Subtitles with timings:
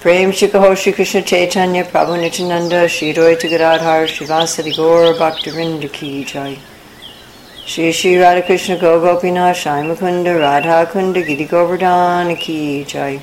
[0.00, 6.58] Prem Shikaho Shri Krishna Chaitanya Prabhu Nityananda Shri Roy Gadadhar Shivasadi Gaur Bhaktivinoda Ki Jai.
[7.64, 13.22] Shri Shri Radhakrishna Go Gopinath Shai Mukunda Radha Kunda Giri Govardhan Ki Jai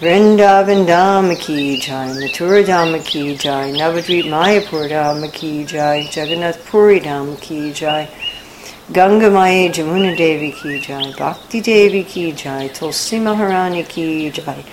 [0.00, 6.98] Vrindavan Dham Ki Jai Mathura Dham Ki Jai Navadvip Mayapur Dham Ki Jai Jagannath Puri
[6.98, 8.08] Jai
[8.92, 14.64] Ganga Mai Jamuna Devi Ki Jai Bhakti Devi Ki Jai Tulsi Maharani Ki Jai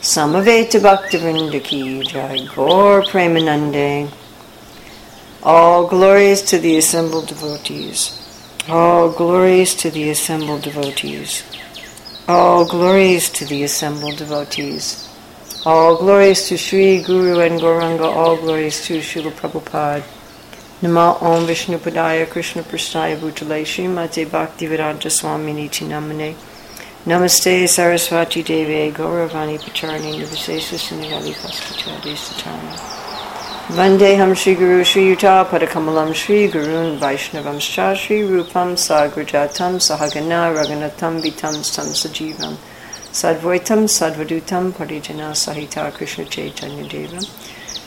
[0.00, 4.10] Samaveta Bhaktivinoda Ki Jai Gaur Premanande
[5.44, 8.20] All glories to the assembled devotees.
[8.68, 11.44] All glories to the assembled devotees.
[12.26, 15.06] All glories to the assembled devotees.
[15.66, 18.06] All glories to Sri Guru and Gauranga.
[18.06, 20.02] All glories to Srila Prabhupada.
[20.80, 26.34] Nama Om Vishnu Padaya Krishna Prasthaya Bhutale Srimate Bhakti Vedanta Swami Niti Namane
[27.04, 33.03] Namaste Saraswati Deve Gauravani Pacharni Nivasesa Sinigali Paskachadi Satana
[33.68, 41.64] Vandeham Shri Guru Shri Yuta Padakamalam Shri Gurun Vaishnavam Shri Rupam Sagrajatam Sahagana Raganatam Vitam
[41.64, 42.56] Stam Sajivam
[43.10, 47.26] Sadvaitam Sadvadutam Parijana Sahita Krishna Chaitanya Devam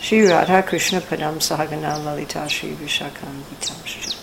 [0.01, 4.15] Shri Radha Krishna Padam Sahagana Lalita Shri Vishakam Vitamshcha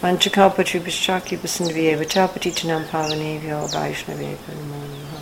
[0.00, 5.21] Vanchakalpatri Vishaki Vasindviya Vachapati Tanam Pavanevyo Vaishnaveva Namo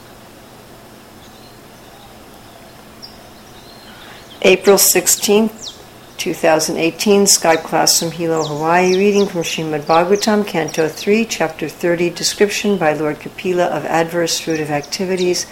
[4.43, 5.77] April 16th,
[6.17, 12.79] 2018, Skype class from Hilo, Hawaii, reading from Srimad Bhagavatam, Canto 3, Chapter 30, Description
[12.79, 15.45] by Lord Kapila of Adverse Fruitive Activities,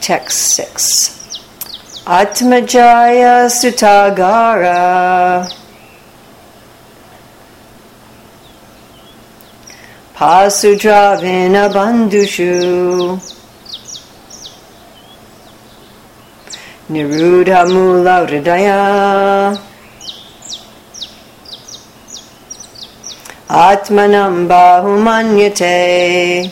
[0.00, 2.04] Text 6.
[2.06, 5.50] Atmajaya Sutagara
[10.14, 13.41] Pasudravina Bandushu
[16.90, 19.56] Nirudha Mula Hridaya
[23.48, 26.50] Atmanam Bahumanyate.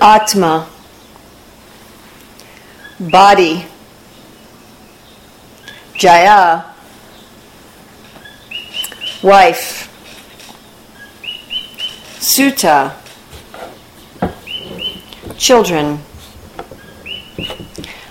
[0.00, 0.66] Atma.
[3.00, 3.64] Body.
[5.96, 6.64] Jaya.
[9.22, 9.88] Wife.
[12.20, 12.97] Sutta
[15.38, 15.98] children.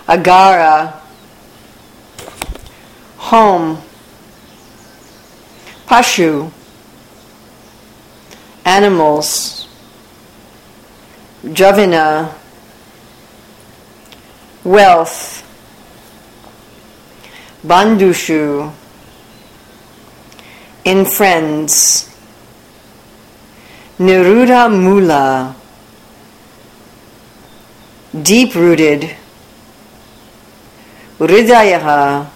[0.08, 0.94] Agara,
[3.18, 3.82] home.
[5.86, 6.52] Pashu,
[8.66, 9.68] animals.
[11.44, 12.34] Javina,
[14.64, 15.44] wealth.
[17.66, 18.72] Bandushu,
[20.86, 22.08] in friends.
[24.00, 25.56] Niruddha Mula,
[28.24, 29.16] deep rooted.
[31.20, 32.30] Hridayaha,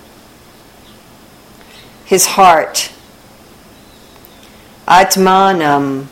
[2.05, 2.91] his heart.
[4.87, 6.07] Atmanam,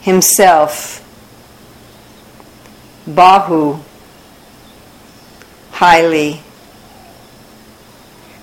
[0.00, 1.04] himself.
[3.08, 3.80] Bahu,
[5.72, 6.42] highly.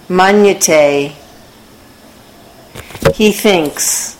[0.10, 1.12] Manyate,
[3.14, 4.15] he thinks.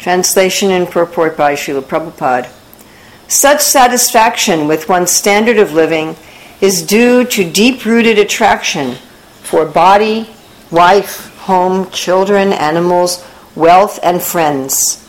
[0.00, 2.50] Translation and purport by Srila Prabhupada.
[3.28, 6.16] Such satisfaction with one's standard of living
[6.62, 8.94] is due to deep rooted attraction
[9.42, 10.26] for body,
[10.70, 13.22] wife, home, children, animals,
[13.54, 15.06] wealth, and friends.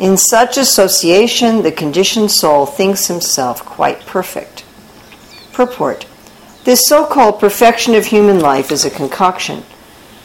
[0.00, 4.64] In such association, the conditioned soul thinks himself quite perfect.
[5.52, 6.04] Purport
[6.64, 9.62] This so called perfection of human life is a concoction.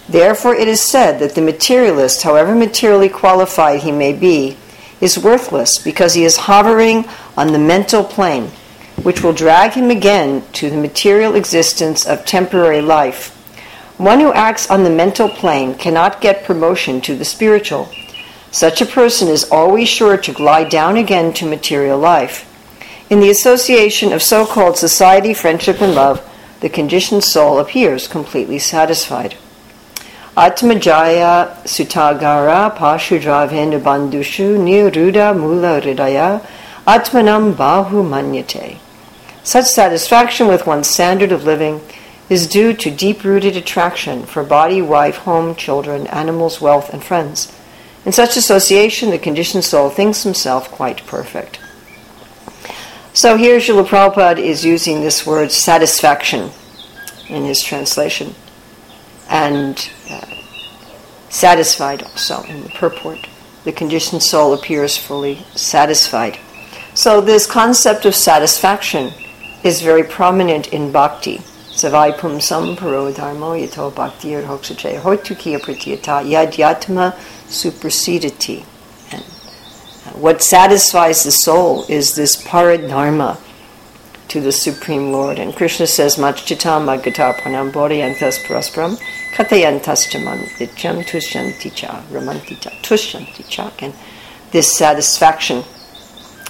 [0.10, 4.58] Therefore, it is said that the materialist, however materially qualified he may be,
[5.02, 7.06] is worthless because he is hovering
[7.36, 8.48] on the mental plane,
[9.04, 13.34] which will drag him again to the material existence of temporary life.
[13.98, 17.90] One who acts on the mental plane cannot get promotion to the spiritual.
[18.52, 22.46] Such a person is always sure to glide down again to material life.
[23.10, 26.24] In the association of so called society, friendship, and love,
[26.62, 29.36] the conditioned soul appears completely satisfied.
[30.38, 36.46] Atmajaya sutagara pashudravena bandushu niruda mula ridaya
[36.86, 38.78] atmanam bahu manyate.
[39.44, 41.82] Such satisfaction with one's standard of living
[42.30, 47.52] is due to deep rooted attraction for body, wife, home, children, animals, wealth, and friends.
[48.06, 51.60] In such association, the conditioned soul thinks himself quite perfect.
[53.12, 56.52] So here, Srila Prabhupada is using this word satisfaction
[57.28, 58.36] in his translation,
[59.30, 60.26] and uh,
[61.30, 63.28] satisfied also in the purport.
[63.64, 66.40] The conditioned soul appears fully satisfied.
[66.94, 69.12] So, this concept of satisfaction
[69.64, 71.38] is very prominent in bhakti.
[71.78, 77.14] Savai pumsam paro dharmo yato bhakti hokshache hoitukiya pratyata yad yatma
[77.48, 78.66] supersediti.
[79.12, 79.24] And
[80.22, 83.38] what satisfies the soul is this paradharma
[84.30, 85.40] to the Supreme Lord.
[85.40, 88.98] And Krishna says, Machchita magata pranam bodhayantas praspram
[89.34, 93.72] katayantas chaman nityam tushyanticha ramanticha tushyanticha.
[93.82, 93.94] And
[94.52, 95.64] this satisfaction.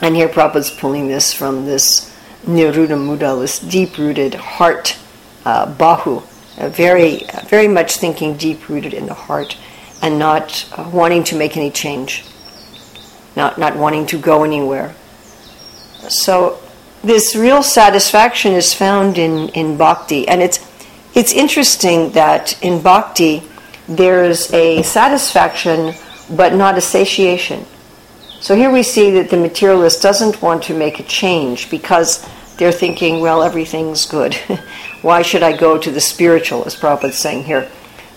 [0.02, 2.14] And here Prabhupada's pulling this from this
[2.46, 4.98] Niruda Muda, this deep rooted heart,
[5.46, 6.24] uh, Bahu,
[6.60, 9.58] uh, very, very much thinking deep rooted in the heart
[10.02, 12.24] and not uh, wanting to make any change,
[13.36, 14.94] not, not wanting to go anywhere.
[16.10, 16.60] So,
[17.08, 20.28] this real satisfaction is found in, in bhakti.
[20.28, 20.60] And it's,
[21.16, 23.44] it's interesting that in bhakti,
[23.88, 25.94] there's a satisfaction
[26.30, 27.66] but not a satiation.
[28.42, 32.28] So here we see that the materialist doesn't want to make a change because
[32.58, 34.36] they're thinking, well, everything's good.
[35.02, 37.70] Why should I go to the spiritual, as Prabhupada's saying here,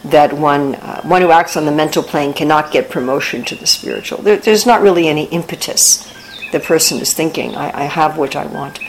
[0.06, 3.66] that one, uh, one who acts on the mental plane cannot get promotion to the
[3.66, 4.20] spiritual?
[4.22, 6.09] There, there's not really any impetus.
[6.52, 8.80] The person is thinking, I, I have what I want.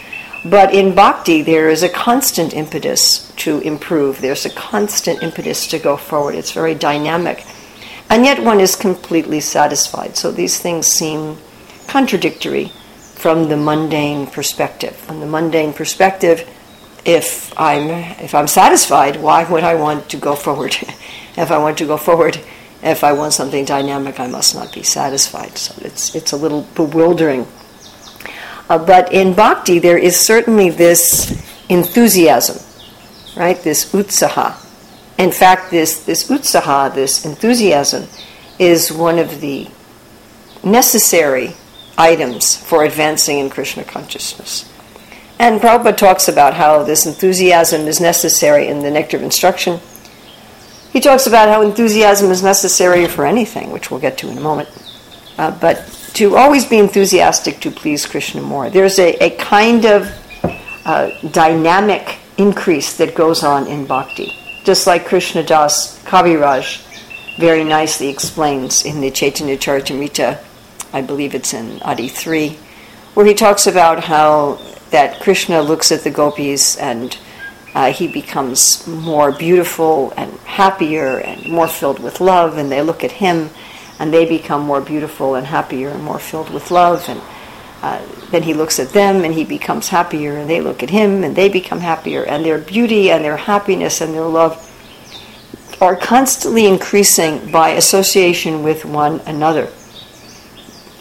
[0.44, 4.22] But in bhakti, there is a constant impetus to improve.
[4.22, 6.36] There's a constant impetus to go forward.
[6.36, 7.46] It's very dynamic.
[8.10, 10.18] And yet one is completely satisfied.
[10.18, 11.38] So these things seem
[11.88, 14.96] contradictory from the mundane perspective.
[14.96, 16.50] From the mundane perspective,
[17.06, 17.90] if I'm
[18.24, 20.76] if I'm satisfied, why would I want to go forward?
[21.38, 22.40] if I want to go forward,
[22.84, 25.58] if I want something dynamic, I must not be satisfied.
[25.58, 27.48] So it's it's a little bewildering.
[28.70, 31.32] Uh, but in bhakti, there is certainly this
[31.68, 32.58] enthusiasm,
[33.36, 33.62] right?
[33.62, 34.56] This utsaha,
[35.18, 38.08] in fact, this, this utsaha, this enthusiasm,
[38.58, 39.68] is one of the
[40.64, 41.54] necessary
[41.98, 44.72] items for advancing in Krishna consciousness.
[45.38, 49.80] And Prabhupada talks about how this enthusiasm is necessary in the Nectar of Instruction.
[50.92, 54.42] He talks about how enthusiasm is necessary for anything, which we'll get to in a
[54.42, 54.70] moment.
[55.38, 58.70] Uh, but to always be enthusiastic to please Krishna more.
[58.70, 60.12] There's a, a kind of
[60.86, 64.34] uh, dynamic increase that goes on in bhakti
[64.64, 66.88] just like Krishna Das Kaviraj
[67.38, 70.40] very nicely explains in the Chaitanya Charitamrita,
[70.94, 72.50] I believe it's in Adi 3,
[73.14, 74.60] where he talks about how
[74.92, 77.18] that Krishna looks at the gopis and
[77.74, 83.04] uh, he becomes more beautiful and happier and more filled with love, and they look
[83.04, 83.50] at him
[84.00, 87.08] and they become more beautiful and happier and more filled with love.
[87.08, 87.22] And
[87.82, 88.02] uh,
[88.32, 91.36] then he looks at them and he becomes happier, and they look at him and
[91.36, 94.68] they become happier, and their beauty and their happiness and their love
[95.80, 99.68] are constantly increasing by association with one another.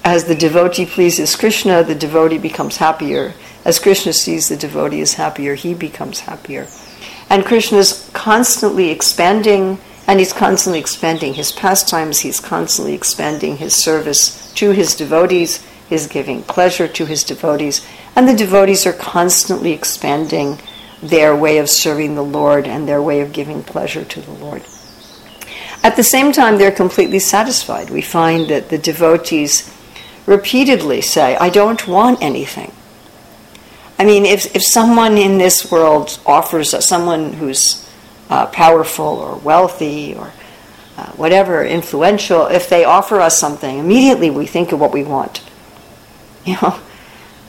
[0.02, 3.34] As the devotee pleases Krishna, the devotee becomes happier.
[3.64, 6.66] As Krishna sees the devotee is happier, he becomes happier.
[7.28, 13.74] And Krishna is constantly expanding, and he's constantly expanding his pastimes, he's constantly expanding his
[13.74, 19.72] service to his devotees is giving pleasure to his devotees, and the devotees are constantly
[19.72, 20.58] expanding
[21.02, 24.62] their way of serving the Lord and their way of giving pleasure to the Lord.
[25.82, 27.90] At the same time, they're completely satisfied.
[27.90, 29.74] We find that the devotees
[30.26, 32.72] repeatedly say, I don't want anything.
[34.00, 37.86] I mean, if, if someone in this world offers us, someone who's
[38.30, 40.32] uh, powerful or wealthy or
[40.96, 45.42] uh, whatever, influential, if they offer us something, immediately we think of what we want.
[46.46, 46.80] You know,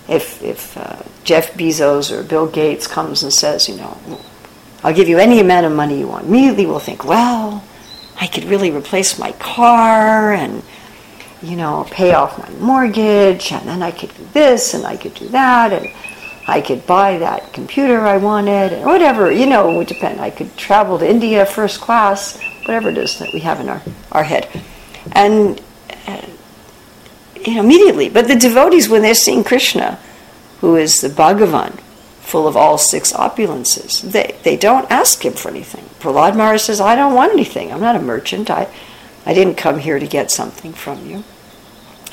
[0.10, 3.98] if, if uh, Jeff Bezos or Bill Gates comes and says, you know,
[4.84, 7.64] I'll give you any amount of money you want, immediately we'll think, well,
[8.20, 10.62] I could really replace my car and,
[11.42, 15.14] you know, pay off my mortgage, and then I could do this and I could
[15.14, 15.90] do that, and
[16.48, 20.20] I could buy that computer I wanted, or whatever, you know, it would depend.
[20.20, 23.82] I could travel to India first class, whatever it is that we have in our,
[24.12, 24.50] our head.
[25.12, 25.62] And,
[26.08, 26.22] uh,
[27.46, 28.10] you know, immediately.
[28.10, 30.00] But the devotees, when they're seeing Krishna,
[30.62, 31.80] who is the Bhagavan,
[32.32, 34.10] full of all six opulences.
[34.10, 35.84] They, they don't ask him for anything.
[36.00, 37.74] Prahlad Maharaj says, I don't want anything.
[37.74, 38.50] I'm not a merchant.
[38.50, 38.70] I,
[39.26, 41.26] I didn't come here to get something from you.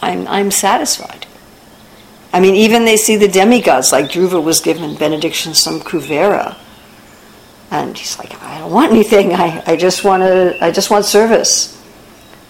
[0.01, 1.27] I'm, I'm satisfied.
[2.33, 6.57] I mean, even they see the demigods, like Dhruva was given benediction some kuvera.
[7.71, 9.33] And he's like, I don't want anything.
[9.33, 11.75] I, I just want to, I just want service.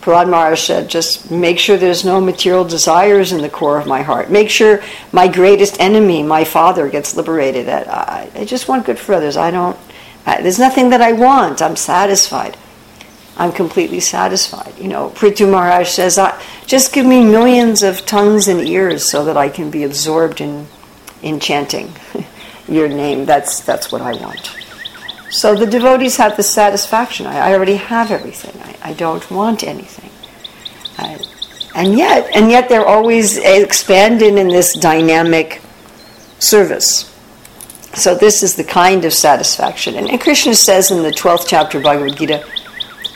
[0.00, 4.02] Prahlad Maharaj said, just make sure there's no material desires in the core of my
[4.02, 4.30] heart.
[4.30, 4.82] Make sure
[5.12, 7.68] my greatest enemy, my father, gets liberated.
[7.68, 9.36] I, I just want good for others.
[9.36, 9.76] I don't,
[10.24, 11.60] I, there's nothing that I want.
[11.60, 12.56] I'm satisfied.
[13.38, 14.74] I'm completely satisfied.
[14.78, 16.18] You know, Prithu Maharaj says,
[16.66, 20.66] just give me millions of tongues and ears so that I can be absorbed in,
[21.22, 21.92] in chanting
[22.68, 23.26] your name.
[23.26, 24.56] That's, that's what I want.
[25.30, 27.26] So the devotees have the satisfaction.
[27.26, 28.60] I, I already have everything.
[28.60, 30.10] I, I don't want anything.
[30.98, 31.24] I,
[31.76, 35.62] and yet, and yet they're always expanding in this dynamic
[36.40, 37.14] service.
[37.94, 39.94] So this is the kind of satisfaction.
[39.94, 42.44] And, and Krishna says in the 12th chapter of Bhagavad Gita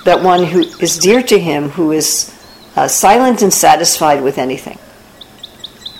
[0.04, 2.36] that one who is dear to him, who is
[2.76, 4.78] uh, silent and satisfied with anything.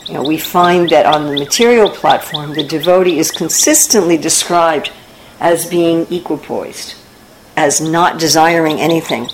[0.07, 4.91] You know, we find that on the material platform, the devotee is consistently described
[5.41, 6.95] as being equipoised,
[7.57, 9.29] as not desiring anything,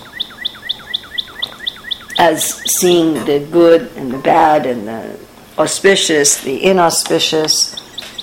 [2.17, 5.19] as seeing the good and the bad and the
[5.57, 7.75] auspicious, the inauspicious,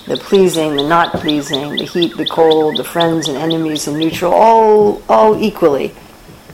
[0.07, 4.33] the pleasing, the not pleasing, the heat, the cold, the friends and enemies and neutral,
[4.33, 5.93] all all equally.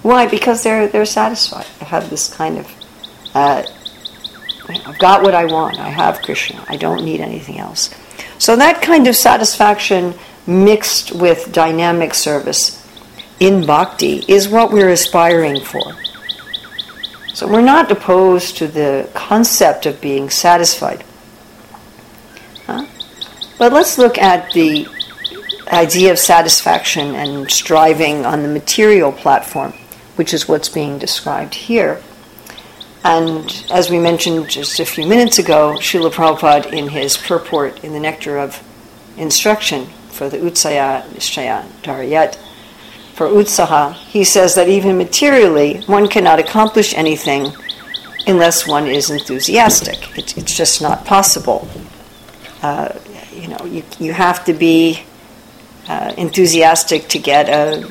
[0.03, 0.27] Why?
[0.27, 1.67] Because they're they're satisfied.
[1.79, 2.75] They have this kind of
[3.35, 3.63] uh,
[4.69, 5.79] I've got what I want.
[5.79, 6.65] I have Krishna.
[6.69, 7.95] I don't need anything else.
[8.39, 10.15] So that kind of satisfaction
[10.47, 12.79] mixed with dynamic service
[13.41, 15.95] in bhakti is what we're aspiring for.
[17.35, 21.05] So we're not opposed to the concept of being satisfied.
[22.67, 22.87] Huh?
[23.59, 24.87] But let's look at the
[25.73, 29.73] idea of satisfaction and striving on the material platform,
[30.17, 32.03] which is what's being described here.
[33.05, 37.93] And as we mentioned just a few minutes ago, Srila Prabhupada, in his purport in
[37.93, 38.63] the Nectar of
[39.17, 42.37] Instruction, for the Utsaya Nishchaya Dharayat,
[43.15, 47.53] for Utsaha, he says that even materially, one cannot accomplish anything
[48.27, 50.17] unless one is enthusiastic.
[50.17, 51.69] It, it's just not possible.
[52.63, 52.99] Uh,
[53.35, 55.03] you know, you, you have to be
[55.89, 57.91] uh, enthusiastic to get a,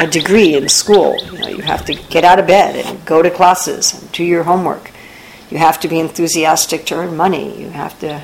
[0.00, 1.22] a degree in school.
[1.22, 4.24] You know, you have to get out of bed and go to classes and do
[4.24, 4.90] your homework.
[5.50, 7.60] You have to be enthusiastic to earn money.
[7.60, 8.22] You have to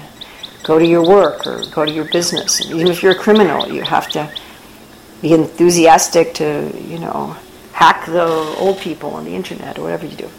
[0.63, 2.61] go to your work or go to your business.
[2.61, 4.33] And even if you're a criminal, you have to
[5.21, 7.37] be enthusiastic to, you know,
[7.73, 8.25] hack the
[8.59, 10.31] old people on the internet or whatever you do.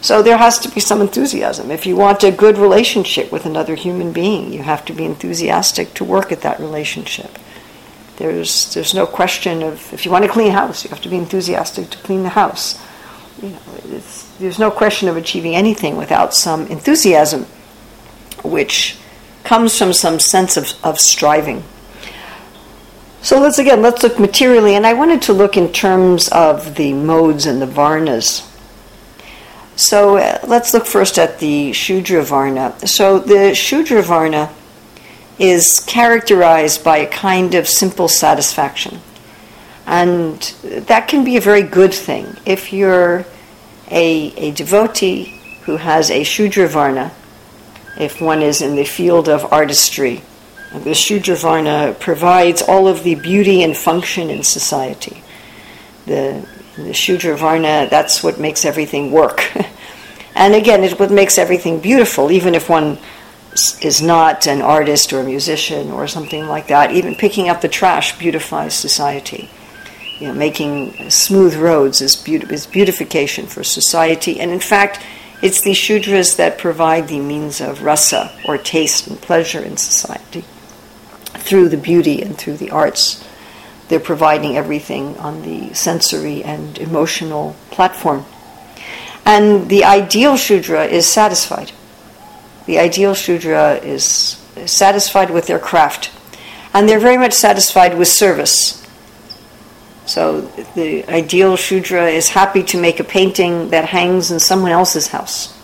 [0.00, 1.72] So there has to be some enthusiasm.
[1.72, 5.92] If you want a good relationship with another human being, you have to be enthusiastic
[5.94, 7.36] to work at that relationship.
[8.18, 11.16] There's there's no question of if you want to clean house, you have to be
[11.16, 12.80] enthusiastic to clean the house.
[13.40, 13.60] You know,
[14.40, 17.44] there's no question of achieving anything without some enthusiasm,
[18.42, 18.98] which
[19.44, 21.62] comes from some sense of, of striving.
[23.22, 26.92] So let's again, let's look materially, and I wanted to look in terms of the
[26.94, 28.44] modes and the varnas.
[29.76, 32.74] So uh, let's look first at the Shudra Varna.
[32.84, 34.52] So the Shudra Varna
[35.38, 39.00] is characterized by a kind of simple satisfaction.
[39.86, 42.36] And that can be a very good thing.
[42.44, 43.24] If you're
[43.90, 47.12] a, a devotee who has a Shudra Varna,
[47.98, 50.22] if one is in the field of artistry.
[50.72, 55.22] The Shudravarna provides all of the beauty and function in society.
[56.06, 59.50] The, the Shudravarna, that's what makes everything work.
[60.34, 62.98] and again, it's what makes everything beautiful, even if one
[63.82, 66.92] is not an artist or a musician or something like that.
[66.92, 69.50] Even picking up the trash beautifies society.
[70.18, 74.40] You know, making smooth roads is, is beautification for society.
[74.40, 75.00] And in fact,
[75.40, 80.44] it's the Shudras that provide the means of rasa, or taste and pleasure in society,
[81.34, 83.24] through the beauty and through the arts.
[83.88, 88.24] They're providing everything on the sensory and emotional platform.
[89.24, 91.70] And the ideal Shudra is satisfied.
[92.68, 94.04] The ideal Shudra is
[94.66, 96.10] satisfied with their craft.
[96.74, 98.86] And they're very much satisfied with service.
[100.04, 100.42] So
[100.74, 105.58] the ideal Shudra is happy to make a painting that hangs in someone else's house.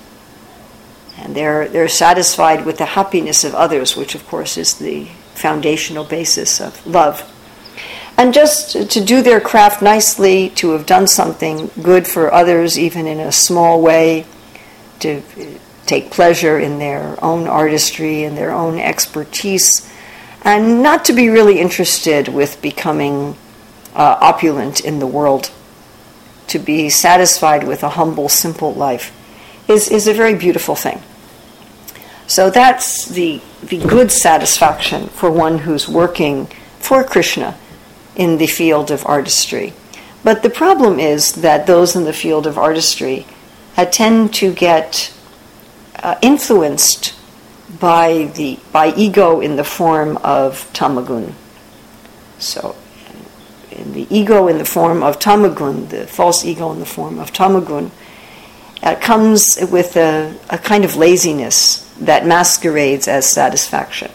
[1.18, 6.04] And they're, they're satisfied with the happiness of others, which of course is the foundational
[6.04, 7.30] basis of love.
[8.16, 13.06] And just to do their craft nicely, to have done something good for others, even
[13.06, 14.24] in a small way,
[15.00, 15.22] to
[15.86, 19.90] take pleasure in their own artistry and their own expertise,
[20.42, 23.36] and not to be really interested with becoming
[23.94, 25.50] uh, opulent in the world,
[26.48, 29.12] to be satisfied with a humble, simple life,
[29.68, 31.00] is, is a very beautiful thing.
[32.26, 36.46] So that's the, the good satisfaction for one who's working
[36.78, 37.56] for Krishna
[38.16, 39.72] in the field of artistry.
[40.22, 43.26] But the problem is that those in the field of artistry
[43.90, 45.13] tend to get
[46.04, 47.14] uh, influenced
[47.80, 51.32] by the by ego in the form of tamagun.
[52.38, 52.76] So
[53.70, 57.90] the ego in the form of tamagun, the false ego in the form of tamagun,
[58.82, 64.10] uh, comes with a, a kind of laziness that masquerades as satisfaction.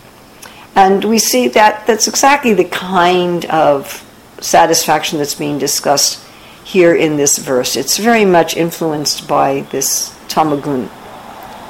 [0.75, 4.05] And we see that that's exactly the kind of
[4.39, 6.23] satisfaction that's being discussed
[6.63, 7.75] here in this verse.
[7.75, 10.89] It's very much influenced by this tamagun,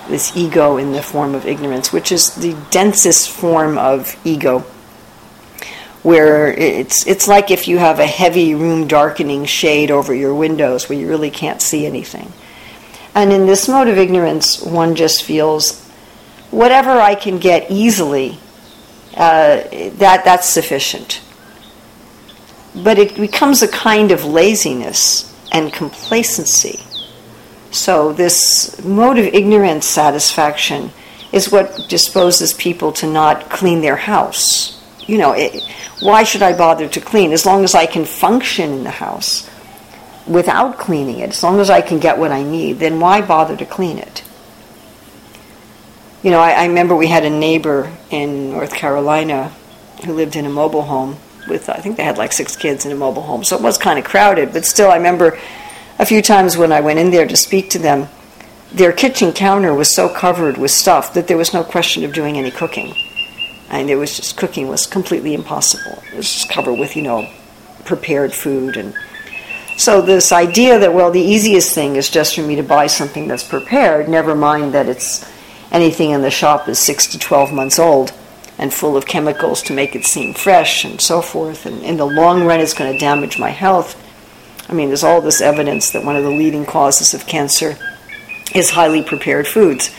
[0.10, 4.66] this ego in the form of ignorance, which is the densest form of ego
[6.04, 10.88] where it's it's like if you have a heavy room darkening shade over your windows
[10.88, 12.32] where you really can't see anything.
[13.16, 15.84] And in this mode of ignorance, one just feels
[16.52, 18.38] whatever I can get easily,
[19.16, 19.64] uh,
[19.98, 21.22] that that's sufficient.
[22.76, 26.80] But it becomes a kind of laziness and complacency.
[27.72, 30.92] So this mode of ignorance satisfaction
[31.32, 34.82] is what disposes people to not clean their house.
[35.06, 35.64] You know, it,
[36.02, 37.32] why should I bother to clean?
[37.32, 39.50] As long as I can function in the house
[40.28, 43.56] without cleaning it, as long as I can get what I need, then why bother
[43.58, 44.24] to clean it?
[46.24, 49.54] You know, I, I remember we had a neighbor in North Carolina
[50.06, 52.92] who lived in a mobile home with, I think they had like six kids in
[52.92, 55.40] a mobile home, so it was kind of crowded, but still, I remember
[56.00, 58.08] a few times when I went in there to speak to them,
[58.72, 62.38] their kitchen counter was so covered with stuff that there was no question of doing
[62.38, 62.96] any cooking
[63.70, 66.02] and it was just cooking was completely impossible.
[66.12, 67.30] It was just covered with you know
[67.86, 68.94] prepared food and
[69.78, 73.28] so this idea that well the easiest thing is just for me to buy something
[73.28, 75.26] that's prepared, never mind that it's
[75.72, 78.12] anything in the shop is six to twelve months old
[78.58, 82.06] and full of chemicals to make it seem fresh and so forth, and in the
[82.06, 83.96] long run it's going to damage my health.
[84.70, 87.76] I mean, there's all this evidence that one of the leading causes of cancer
[88.54, 89.92] is highly prepared foods.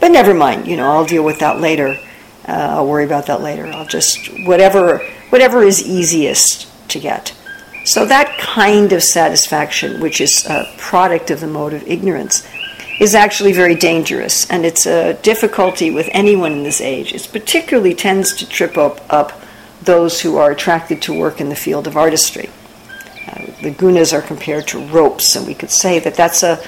[0.00, 1.98] But never mind, you know, I'll deal with that later.
[2.46, 3.66] Uh, I'll worry about that later.
[3.66, 4.98] I'll just whatever
[5.30, 7.34] whatever is easiest to get.
[7.84, 12.46] So that kind of satisfaction, which is a product of the mode of ignorance,
[13.00, 17.12] is actually very dangerous, and it's a difficulty with anyone in this age.
[17.12, 19.40] It particularly tends to trip up, up
[19.82, 22.50] those who are attracted to work in the field of artistry.
[23.62, 26.62] The gunas are compared to ropes, and we could say that that's a,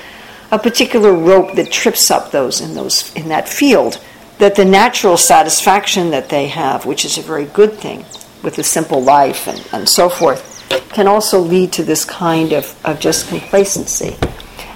[0.50, 4.00] a particular rope that trips up those in those in that field
[4.38, 8.04] that the natural satisfaction that they have, which is a very good thing
[8.42, 12.80] with a simple life and, and so forth, can also lead to this kind of,
[12.84, 14.16] of just complacency.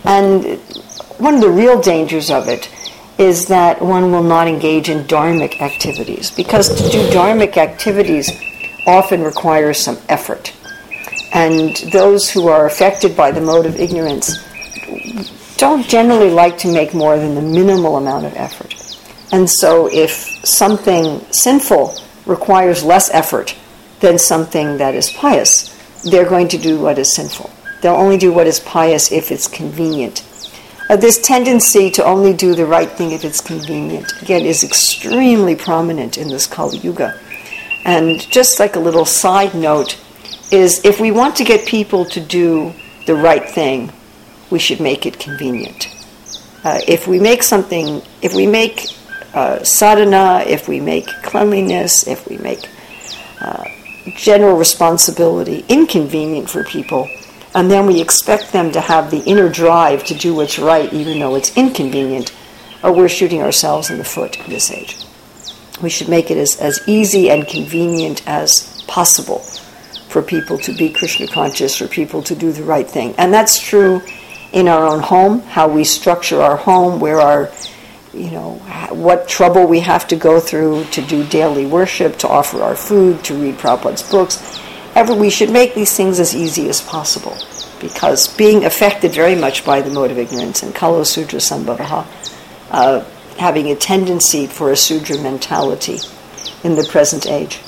[0.05, 0.59] And
[1.18, 2.68] one of the real dangers of it
[3.18, 8.31] is that one will not engage in dharmic activities, because to do dharmic activities
[8.87, 10.53] often requires some effort.
[11.33, 14.38] And those who are affected by the mode of ignorance
[15.57, 18.75] don't generally like to make more than the minimal amount of effort.
[19.33, 20.11] And so, if
[20.45, 21.95] something sinful
[22.27, 23.57] requires less effort
[24.01, 25.71] than something that is pious,
[26.11, 27.51] they're going to do what is sinful.
[27.81, 30.25] They'll only do what is pious if it's convenient.
[30.90, 35.55] Uh, this tendency to only do the right thing if it's convenient, again, is extremely
[35.57, 37.18] prominent in this Kali Yuga.
[37.85, 39.99] And just like a little side note,
[40.52, 42.72] is if we want to get people to do
[43.06, 43.90] the right thing,
[44.50, 45.88] we should make it convenient.
[46.62, 48.86] Uh, if we make something, if we make
[49.34, 52.68] uh, sadhana, if we make cleanliness, if we make
[53.40, 53.64] uh,
[54.14, 57.08] general responsibility inconvenient for people,
[57.54, 61.18] and then we expect them to have the inner drive to do what's right, even
[61.18, 62.32] though it's inconvenient,
[62.84, 64.98] or we're shooting ourselves in the foot in this age.
[65.80, 69.44] We should make it as, as easy and convenient as possible
[70.12, 73.14] for people to be Krishna conscious, for people to do the right thing.
[73.18, 74.03] And that's true
[74.53, 77.51] in our own home, how we structure our home, where our
[78.14, 78.57] you know,
[78.90, 83.25] what trouble we have to go through to do daily worship, to offer our food,
[83.25, 84.61] to read Prabhupada's books.
[84.94, 87.37] Ever, we should make these things as easy as possible
[87.81, 92.07] because being affected very much by the mode of ignorance and Kalo Sudra Sambhavaha,
[92.70, 93.05] uh,
[93.38, 95.98] having a tendency for a Sudra mentality
[96.62, 97.61] in the present age.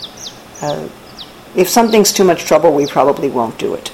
[0.60, 0.88] Uh,
[1.56, 3.92] if something's too much trouble, we probably won't do it.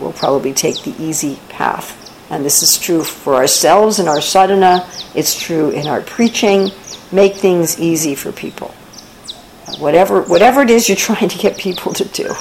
[0.00, 2.00] We'll probably take the easy path.
[2.30, 6.70] And this is true for ourselves in our sadhana, it's true in our preaching.
[7.12, 8.68] Make things easy for people.
[9.78, 12.34] Whatever, whatever it is you're trying to get people to do,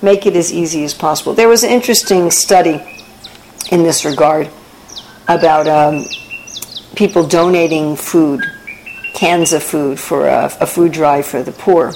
[0.00, 1.34] make it as easy as possible.
[1.34, 2.80] There was an interesting study
[3.70, 4.48] in this regard
[5.28, 6.04] about um,
[6.94, 8.42] people donating food,
[9.14, 11.92] cans of food, for a, a food drive for the poor.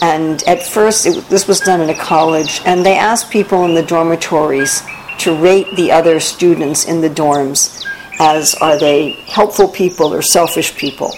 [0.00, 3.74] And at first, it, this was done in a college, and they asked people in
[3.74, 4.82] the dormitories
[5.18, 7.84] to rate the other students in the dorms
[8.18, 11.12] as are they helpful people or selfish people.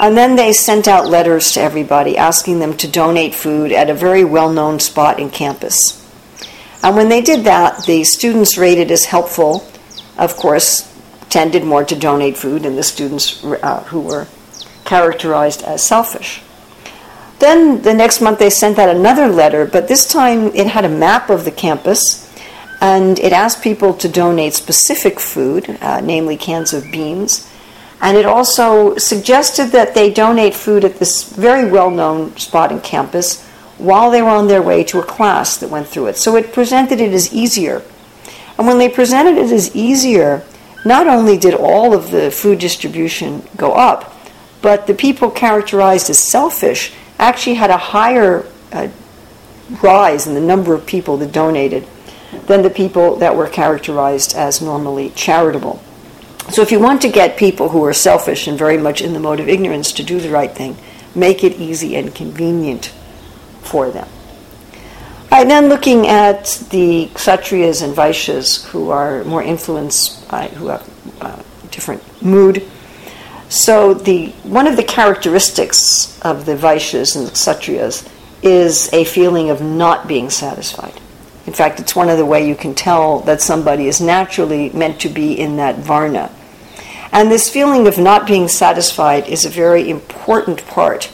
[0.00, 3.94] And then they sent out letters to everybody asking them to donate food at a
[3.94, 6.00] very well known spot in campus.
[6.82, 9.66] And when they did that, the students rated as helpful,
[10.18, 10.90] of course,
[11.30, 14.26] tended more to donate food than the students uh, who were
[14.84, 16.42] characterized as selfish.
[17.38, 20.88] Then the next month they sent out another letter, but this time it had a
[20.88, 22.24] map of the campus
[22.80, 27.50] and it asked people to donate specific food, uh, namely cans of beans.
[28.00, 32.80] And it also suggested that they donate food at this very well known spot in
[32.80, 33.42] campus
[33.78, 36.16] while they were on their way to a class that went through it.
[36.16, 37.82] So it presented it as easier.
[38.58, 40.44] And when they presented it as easier,
[40.84, 44.14] not only did all of the food distribution go up,
[44.60, 48.88] but the people characterized as selfish actually had a higher uh,
[49.82, 51.86] rise in the number of people that donated
[52.46, 55.82] than the people that were characterized as normally charitable.
[56.50, 59.20] So, if you want to get people who are selfish and very much in the
[59.20, 60.76] mode of ignorance to do the right thing,
[61.14, 62.92] make it easy and convenient
[63.62, 64.08] for them.
[65.32, 70.68] All right, then looking at the Kshatriyas and Vaishyas who are more influenced by, who
[70.68, 70.88] have
[71.20, 72.70] uh, different mood.
[73.48, 78.10] So, the, one of the characteristics of the Vaishyas and the Kshatriyas
[78.42, 81.00] is a feeling of not being satisfied.
[81.46, 85.00] In fact, it's one of the way you can tell that somebody is naturally meant
[85.00, 86.30] to be in that varna.
[87.12, 91.12] And this feeling of not being satisfied is a very important part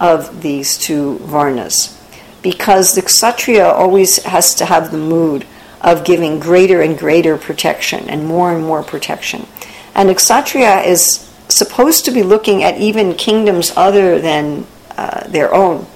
[0.00, 2.00] of these two varnas.
[2.42, 5.46] Because the kshatriya always has to have the mood
[5.80, 9.46] of giving greater and greater protection and more and more protection.
[9.94, 11.23] And the kshatriya is
[11.54, 15.86] supposed to be looking at even kingdoms other than uh, their own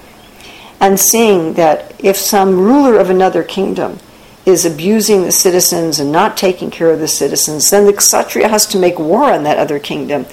[0.79, 3.99] and seeing that if some ruler of another kingdom
[4.45, 8.65] is abusing the citizens and not taking care of the citizens, then the kshatriya has
[8.65, 10.25] to make war on that other kingdom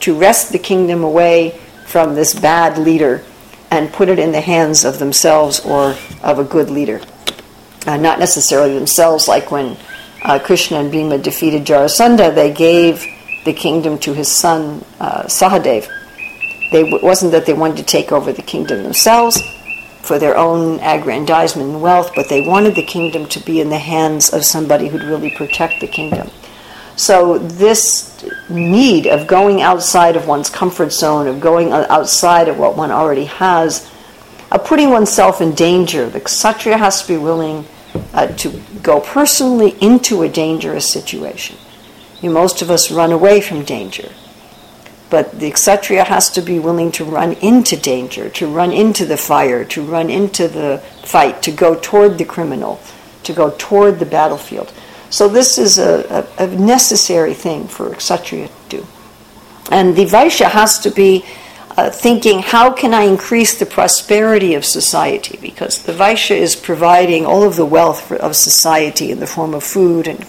[0.00, 3.24] to wrest the kingdom away from this bad leader
[3.70, 7.00] and put it in the hands of themselves or of a good leader.
[7.86, 9.76] Uh, not necessarily themselves, like when
[10.22, 13.06] uh, Krishna and Bhima defeated Jarasandha, they gave
[13.44, 15.88] the kingdom to his son uh, Sahadev.
[16.72, 19.40] They, it wasn't that they wanted to take over the kingdom themselves,
[20.04, 23.78] for their own aggrandizement and wealth, but they wanted the kingdom to be in the
[23.78, 26.30] hands of somebody who'd really protect the kingdom.
[26.96, 32.76] So, this need of going outside of one's comfort zone, of going outside of what
[32.76, 33.90] one already has,
[34.52, 37.66] of putting oneself in danger, the kshatriya has to be willing
[38.12, 41.56] uh, to go personally into a dangerous situation.
[42.24, 44.10] You know, most of us run away from danger.
[45.10, 49.18] But the kshatriya has to be willing to run into danger, to run into the
[49.18, 52.80] fire, to run into the fight, to go toward the criminal,
[53.24, 54.72] to go toward the battlefield.
[55.10, 58.86] So this is a, a, a necessary thing for kshatriya to do.
[59.70, 61.26] And the vaishya has to be
[61.76, 65.38] uh, thinking, how can I increase the prosperity of society?
[65.42, 69.54] Because the Vaishya is providing all of the wealth for, of society in the form
[69.54, 70.24] of food and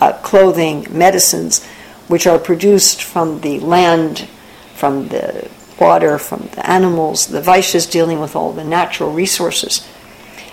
[0.00, 1.64] uh, clothing, medicines
[2.08, 4.28] which are produced from the land,
[4.74, 5.48] from the
[5.80, 7.26] water, from the animals.
[7.26, 9.86] The Vaishyas dealing with all the natural resources.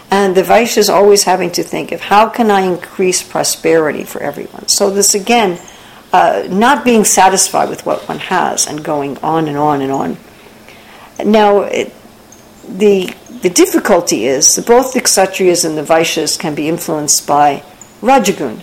[0.09, 4.67] And the Vaishyas always having to think of how can I increase prosperity for everyone.
[4.67, 5.59] So this again
[6.13, 10.17] uh, not being satisfied with what one has and going on and on and on.
[11.25, 11.91] Now, it,
[12.67, 17.61] the the difficulty is that both the Kshatriyas and the Vaishyas can be influenced by
[17.99, 18.61] Rajagun,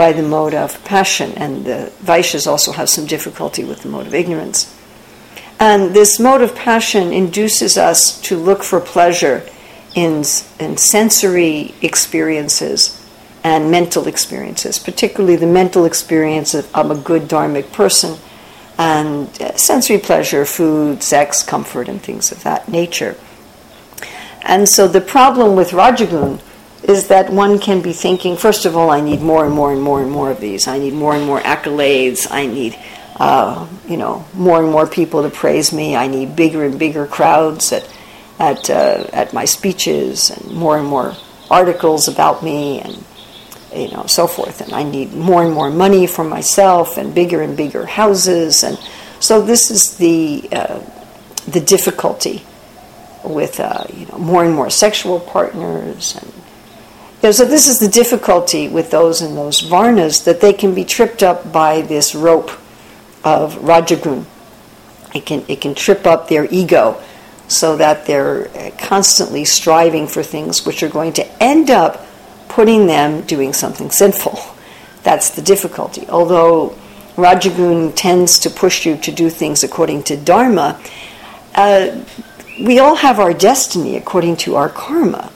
[0.00, 4.06] by the mode of passion, and the Vaishyas also have some difficulty with the mode
[4.06, 4.74] of ignorance.
[5.58, 9.46] And this mode of passion induces us to look for pleasure
[9.94, 10.24] in,
[10.58, 12.96] in sensory experiences
[13.44, 18.18] and mental experiences, particularly the mental experience of I'm a good dharmic person,
[18.78, 23.18] and uh, sensory pleasure, food, sex, comfort, and things of that nature.
[24.40, 26.40] And so the problem with Rajagun
[26.90, 29.80] is that one can be thinking, first of all, I need more and more and
[29.82, 30.68] more and more of these.
[30.68, 32.26] I need more and more accolades.
[32.30, 32.78] I need,
[33.16, 35.96] uh, you know, more and more people to praise me.
[35.96, 37.88] I need bigger and bigger crowds at,
[38.38, 41.14] at, uh, at my speeches and more and more
[41.50, 43.04] articles about me and,
[43.74, 44.60] you know, so forth.
[44.60, 48.62] And I need more and more money for myself and bigger and bigger houses.
[48.64, 48.78] And
[49.20, 50.80] so this is the, uh,
[51.46, 52.42] the difficulty
[53.24, 56.32] with uh, you know more and more sexual partners and
[57.22, 60.74] you know, so this is the difficulty with those in those varnas that they can
[60.74, 62.50] be tripped up by this rope
[63.22, 64.24] of rajagun.
[65.14, 67.00] It can it can trip up their ego
[67.46, 72.06] so that they're constantly striving for things which are going to end up
[72.48, 74.38] putting them doing something sinful.
[75.02, 76.06] That's the difficulty.
[76.08, 76.76] Although
[77.16, 80.80] Rajagun tends to push you to do things according to Dharma,
[81.54, 82.02] uh,
[82.60, 85.32] we all have our destiny according to our karma.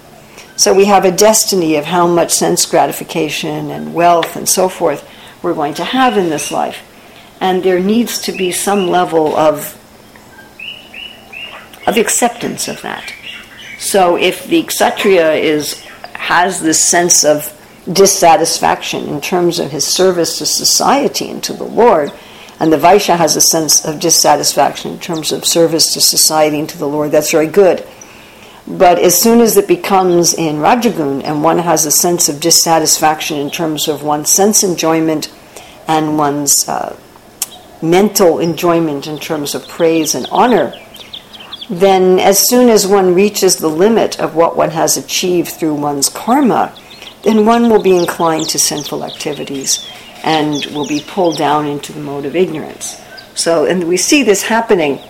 [0.56, 5.08] So we have a destiny of how much sense gratification and wealth and so forth
[5.42, 6.82] we're going to have in this life.
[7.40, 9.74] And there needs to be some level of,
[11.86, 13.12] of acceptance of that.
[13.78, 15.80] So if the kshatriya is,
[16.14, 17.50] has this sense of
[17.92, 22.12] dissatisfaction in terms of his service to society and to the Lord,
[22.60, 26.68] and the Vaishya has a sense of dissatisfaction in terms of service to society and
[26.68, 27.10] to the Lord.
[27.10, 27.84] That's very good.
[28.66, 33.36] But as soon as it becomes in Rajagun and one has a sense of dissatisfaction
[33.38, 35.32] in terms of one's sense enjoyment
[35.86, 36.96] and one's uh,
[37.82, 40.72] mental enjoyment in terms of praise and honor,
[41.68, 46.08] then as soon as one reaches the limit of what one has achieved through one's
[46.08, 46.74] karma,
[47.22, 49.86] then one will be inclined to sinful activities
[50.22, 53.00] and will be pulled down into the mode of ignorance.
[53.34, 55.00] So, and we see this happening.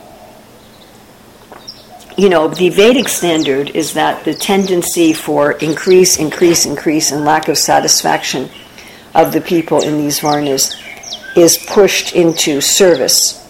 [2.16, 7.48] You know, the Vedic standard is that the tendency for increase, increase, increase, and lack
[7.48, 8.48] of satisfaction
[9.16, 10.80] of the people in these varnas
[11.36, 13.40] is pushed into service.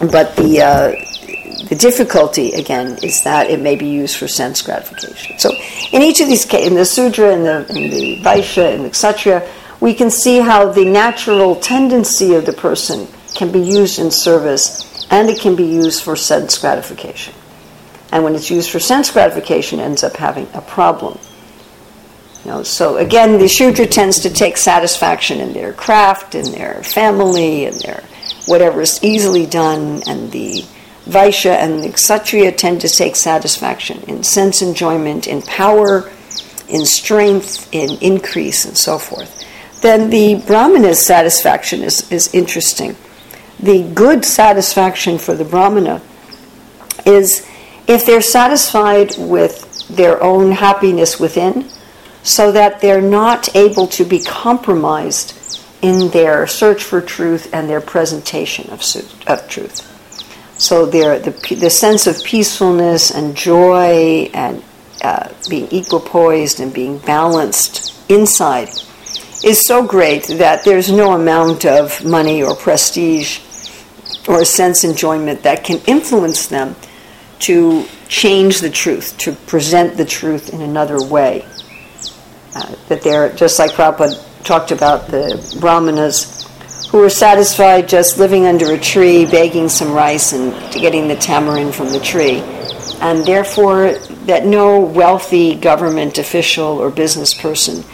[0.00, 5.38] But the uh, the difficulty again is that it may be used for sense gratification.
[5.38, 5.52] So,
[5.92, 8.90] in each of these cases, in the Sudra, in the in the Vaishya, in the
[8.90, 9.48] Kshatriya,
[9.80, 15.06] we can see how the natural tendency of the person can be used in service
[15.10, 17.34] and it can be used for sense gratification.
[18.12, 21.18] And when it's used for sense gratification, ends up having a problem.
[22.44, 26.82] You know, so again, the Shudra tends to take satisfaction in their craft, in their
[26.82, 28.04] family, in their
[28.46, 30.64] whatever is easily done, and the
[31.06, 36.10] Vaishya and the Kshatriya tend to take satisfaction in sense enjoyment, in power,
[36.68, 39.44] in strength, in increase, and so forth
[39.86, 42.96] then the Brahmana's satisfaction is, is interesting.
[43.60, 46.02] The good satisfaction for the Brahmana
[47.04, 47.48] is
[47.86, 51.68] if they're satisfied with their own happiness within,
[52.22, 57.80] so that they're not able to be compromised in their search for truth and their
[57.80, 58.82] presentation of,
[59.28, 59.92] of truth.
[60.58, 64.64] So the, the sense of peacefulness and joy and
[65.02, 68.70] uh, being equipoised and being balanced inside
[69.44, 73.38] is so great that there's no amount of money or prestige
[74.28, 76.74] or a sense enjoyment that can influence them
[77.38, 81.46] to change the truth, to present the truth in another way.
[82.54, 86.46] Uh, that they're just like Prabhupada talked about the brahmanas
[86.90, 91.74] who were satisfied just living under a tree, begging some rice and getting the tamarind
[91.74, 92.38] from the tree.
[93.00, 93.92] And therefore,
[94.26, 97.84] that no wealthy government official or business person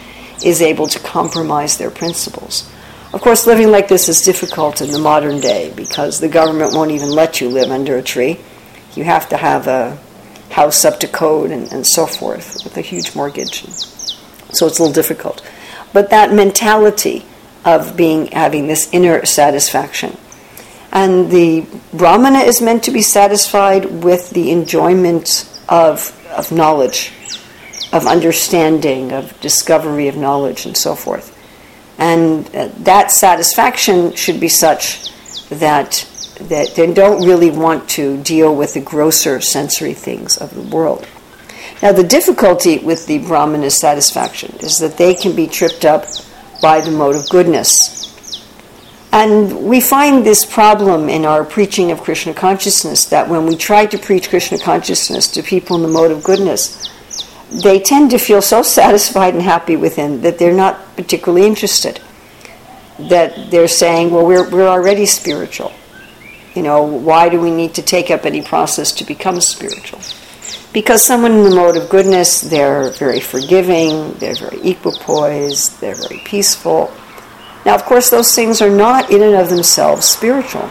[0.45, 2.71] is able to compromise their principles.
[3.13, 6.93] Of course, living like this is difficult in the modern day because the government won't
[6.93, 8.41] even let you live under a tree.
[8.95, 9.99] You have to have a
[10.51, 13.65] house up to code and, and so forth with a huge mortgage.
[13.65, 15.43] So it's a little difficult.
[15.93, 17.27] But that mentality
[17.65, 20.17] of being having this inner satisfaction.
[20.91, 27.13] And the Brahmana is meant to be satisfied with the enjoyment of, of knowledge
[27.93, 31.32] of understanding, of discovery of knowledge, and so forth.
[32.03, 35.13] And uh, that satisfaction should be such
[35.51, 36.09] that
[36.41, 41.07] that they don't really want to deal with the grosser sensory things of the world.
[41.81, 46.07] Now, the difficulty with the Brahmana satisfaction is that they can be tripped up
[46.61, 48.01] by the mode of goodness.
[49.13, 53.87] And we find this problem in our preaching of Krishna consciousness that when we try
[53.87, 56.92] to preach Krishna consciousness to people in the mode of goodness,
[57.53, 62.01] they tend to feel so satisfied and happy within that they're not particularly interested.
[62.99, 65.73] That they're saying, well, we're, we're already spiritual.
[66.55, 70.01] You know, why do we need to take up any process to become spiritual?
[70.73, 76.21] Because someone in the mode of goodness, they're very forgiving, they're very equipoised, they're very
[76.25, 76.93] peaceful.
[77.67, 80.69] Now, of course, those things are not in and of themselves spiritual.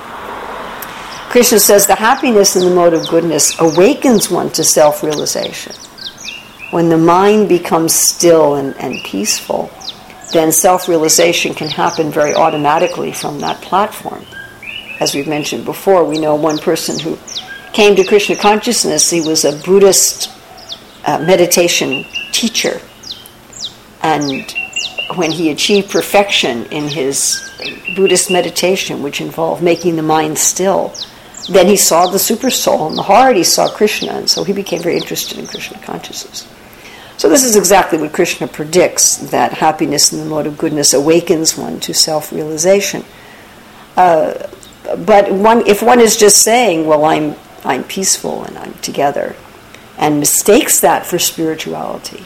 [1.30, 5.74] Krishna says the happiness in the mode of goodness awakens one to self realization.
[6.72, 9.70] When the mind becomes still and, and peaceful,
[10.32, 14.26] then self realization can happen very automatically from that platform.
[15.00, 17.18] As we've mentioned before, we know one person who
[17.74, 20.32] came to Krishna consciousness, he was a Buddhist
[21.06, 22.80] uh, meditation teacher.
[24.02, 24.50] And
[25.16, 27.42] when he achieved perfection in his
[27.96, 30.94] Buddhist meditation, which involved making the mind still,
[31.50, 34.54] then he saw the super soul in the heart, he saw Krishna, and so he
[34.54, 36.48] became very interested in Krishna consciousness.
[37.22, 41.56] So, this is exactly what Krishna predicts that happiness in the mode of goodness awakens
[41.56, 43.06] one to self realization.
[43.96, 44.48] Uh,
[44.98, 49.36] but one, if one is just saying, well, I'm I'm peaceful and I'm together,
[50.00, 52.26] and mistakes that for spirituality.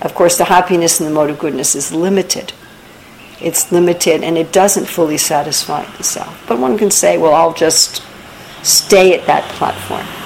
[0.00, 2.54] Of course, the happiness in the mode of goodness is limited.
[3.38, 6.42] It's limited and it doesn't fully satisfy the self.
[6.48, 8.02] But one can say, well, I'll just
[8.62, 10.25] stay at that platform.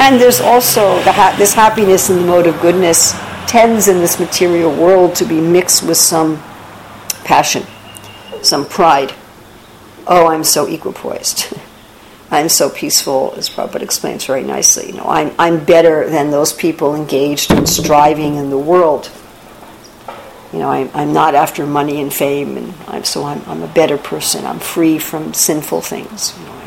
[0.00, 3.12] And there's also the ha- this happiness in the mode of goodness
[3.46, 6.42] tends in this material world to be mixed with some
[7.22, 7.64] passion,
[8.40, 9.12] some pride.
[10.06, 11.52] Oh, I'm so equipoised.
[12.30, 14.86] I'm so peaceful, as Prabhupada explains very nicely.
[14.86, 19.10] You know, I'm, I'm better than those people engaged in striving in the world.
[20.52, 23.68] You know, I'm, I'm not after money and fame, and I'm, so I'm, I'm a
[23.68, 24.46] better person.
[24.46, 26.34] I'm free from sinful things.
[26.38, 26.59] You know,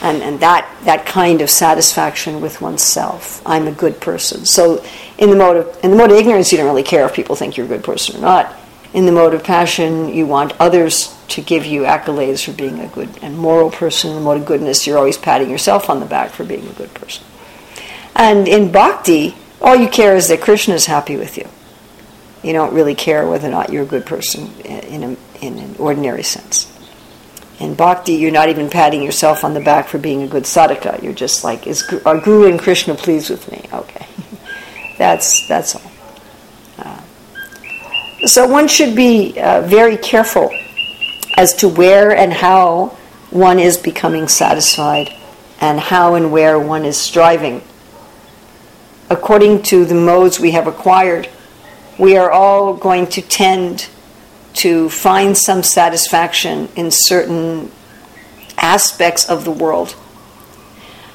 [0.00, 3.42] and, and that, that kind of satisfaction with oneself.
[3.46, 4.44] I'm a good person.
[4.44, 4.84] So,
[5.18, 7.36] in the mode of, in the mode of ignorance, you don't really care if people
[7.36, 8.54] think you're a good person or not.
[8.92, 12.88] In the mode of passion, you want others to give you accolades for being a
[12.88, 14.10] good and moral person.
[14.10, 16.72] In the mode of goodness, you're always patting yourself on the back for being a
[16.72, 17.24] good person.
[18.14, 21.48] And in bhakti, all you care is that Krishna is happy with you.
[22.42, 25.76] You don't really care whether or not you're a good person in, a, in an
[25.78, 26.72] ordinary sense.
[27.58, 31.02] In bhakti, you're not even patting yourself on the back for being a good sadhaka.
[31.02, 33.64] You're just like, is our Guru and Krishna pleased with me?
[33.72, 34.06] Okay.
[34.98, 35.90] that's, that's all.
[36.78, 37.00] Uh,
[38.26, 40.50] so one should be uh, very careful
[41.36, 42.96] as to where and how
[43.30, 45.12] one is becoming satisfied
[45.60, 47.62] and how and where one is striving.
[49.08, 51.28] According to the modes we have acquired,
[51.98, 53.88] we are all going to tend
[54.56, 57.70] to find some satisfaction in certain
[58.58, 59.94] aspects of the world.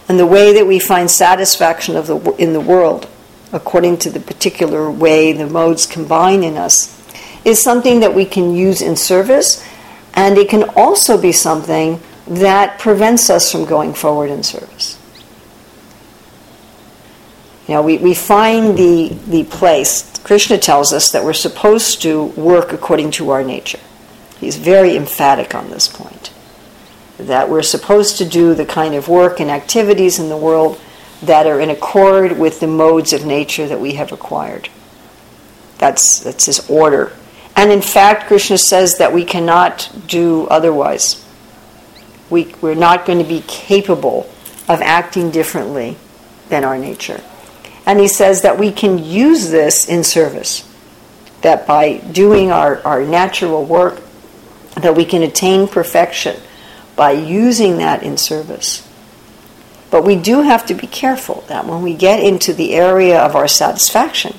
[0.07, 3.07] And the way that we find satisfaction of the, in the world,
[3.51, 6.97] according to the particular way the modes combine in us,
[7.43, 9.65] is something that we can use in service
[10.13, 15.00] and it can also be something that prevents us from going forward in service.
[17.71, 22.73] Know, we, we find the, the place, Krishna tells us that we're supposed to work
[22.73, 23.79] according to our nature.
[24.39, 26.31] He's very emphatic on this point.
[27.17, 30.79] That we're supposed to do the kind of work and activities in the world
[31.21, 34.69] that are in accord with the modes of nature that we have acquired.
[35.77, 37.13] That's, that's his order
[37.55, 41.23] and in fact, Krishna says that we cannot do otherwise.
[42.29, 44.29] We, we're not going to be capable
[44.67, 45.97] of acting differently
[46.49, 47.21] than our nature.
[47.85, 50.67] And he says that we can use this in service.
[51.41, 54.01] That by doing our, our natural work,
[54.75, 56.39] that we can attain perfection
[56.95, 58.87] by using that in service.
[59.89, 63.35] But we do have to be careful that when we get into the area of
[63.35, 64.35] our satisfaction,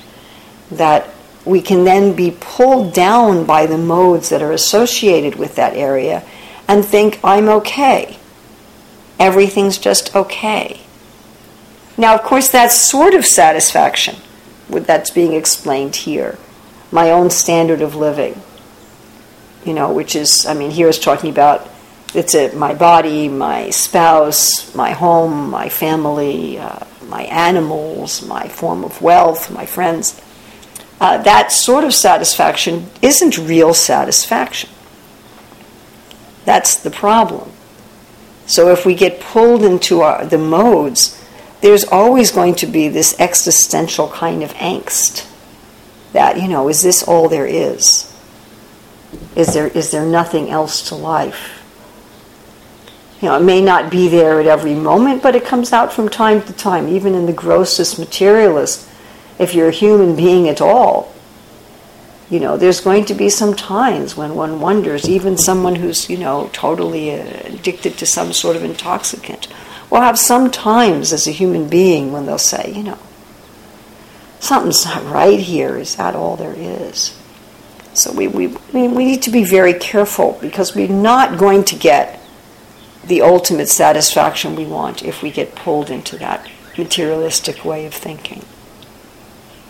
[0.71, 1.09] that
[1.45, 6.23] we can then be pulled down by the modes that are associated with that area
[6.67, 8.17] and think, I'm okay.
[9.19, 10.81] Everything's just okay.
[11.97, 14.15] Now, of course, that's sort of satisfaction
[14.69, 16.37] that's being explained here.
[16.91, 18.41] My own standard of living,
[19.65, 21.69] you know, which is, I mean, here is talking about
[22.13, 28.83] it's a, my body, my spouse, my home, my family, uh, my animals, my form
[28.83, 30.21] of wealth, my friends
[31.03, 34.69] uh, that sort of satisfaction isn't real satisfaction.
[36.45, 37.51] That's the problem.
[38.45, 41.21] So if we get pulled into our, the modes,
[41.63, 45.25] there's always going to be this existential kind of angst
[46.11, 48.13] that, you know, is this all there is?
[49.37, 51.63] Is there, is there nothing else to life?
[53.21, 56.09] You know, it may not be there at every moment, but it comes out from
[56.09, 58.85] time to time, even in the grossest materialist.
[59.39, 61.13] If you're a human being at all,
[62.29, 66.17] you know, there's going to be some times when one wonders, even someone who's, you
[66.17, 69.47] know, totally addicted to some sort of intoxicant
[69.93, 72.97] will have some times as a human being when they'll say, you know,
[74.39, 75.77] something's not right here.
[75.77, 77.15] Is that all there is?
[77.93, 82.19] So we, we, we need to be very careful because we're not going to get
[83.05, 88.43] the ultimate satisfaction we want if we get pulled into that materialistic way of thinking.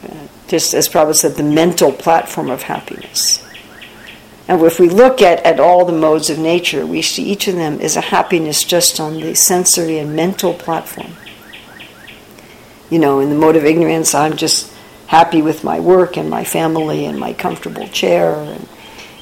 [0.08, 3.43] Uh, just as Prabhupada said, the mental platform of happiness.
[4.48, 7.56] And if we look at, at all the modes of nature, we see each of
[7.56, 11.14] them as a happiness just on the sensory and mental platform.
[12.90, 14.72] You know, in the mode of ignorance, I'm just
[15.08, 18.34] happy with my work and my family and my comfortable chair.
[18.34, 18.68] And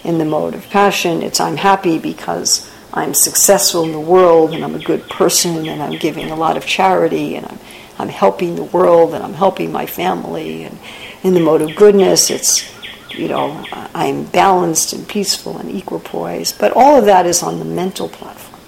[0.03, 4.63] in the mode of passion, it's I'm happy because I'm successful in the world and
[4.63, 7.59] I'm a good person and I'm giving a lot of charity and I'm,
[7.99, 10.63] I'm helping the world and I'm helping my family.
[10.63, 10.79] And
[11.23, 12.65] in the mode of goodness, it's,
[13.13, 16.59] you know, I'm balanced and peaceful and equipoised.
[16.59, 18.61] But all of that is on the mental platform.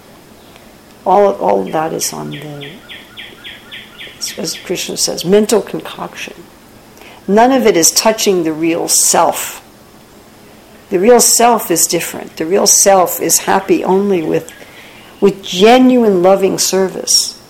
[1.06, 2.72] All, all of that is on the,
[4.38, 6.36] as Krishna says, mental concoction.
[7.28, 9.64] None of it is touching the real self
[10.94, 12.38] the real self is different.
[12.38, 14.54] The real self is happy only with,
[15.20, 17.42] with genuine loving service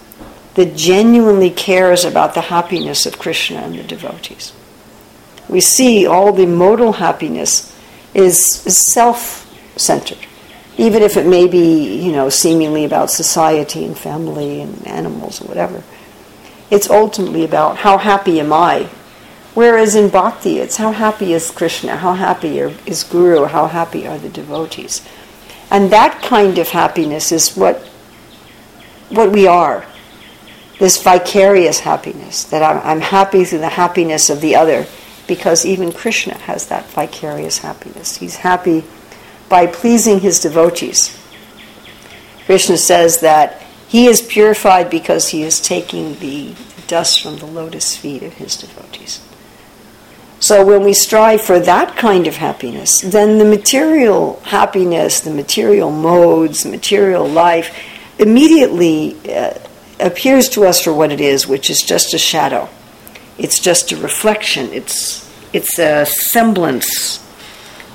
[0.53, 4.53] that genuinely cares about the happiness of Krishna and the devotees.
[5.49, 7.75] We see all the modal happiness
[8.13, 9.41] is, is self
[9.75, 10.25] centered,
[10.77, 15.45] even if it may be, you know, seemingly about society and family and animals or
[15.45, 15.83] whatever.
[16.71, 18.89] It's ultimately about how happy am I
[19.53, 24.17] Whereas in bhakti, it's how happy is Krishna, how happy is Guru, how happy are
[24.17, 25.07] the devotees.
[25.69, 27.77] And that kind of happiness is what,
[29.09, 29.85] what we are
[30.79, 34.87] this vicarious happiness, that I'm, I'm happy through the happiness of the other,
[35.28, 38.17] because even Krishna has that vicarious happiness.
[38.17, 38.84] He's happy
[39.49, 41.17] by pleasing his devotees.
[42.45, 46.55] Krishna says that he is purified because he is taking the
[46.88, 49.21] dust from the lotus feet of his devotees.
[50.39, 55.89] So when we strive for that kind of happiness, then the material happiness, the material
[55.89, 57.74] modes, material life,
[58.19, 59.53] immediately uh,
[60.01, 62.67] appears to us for what it is, which is just a shadow.
[63.38, 64.71] It's just a reflection.
[64.73, 67.19] It's it's a semblance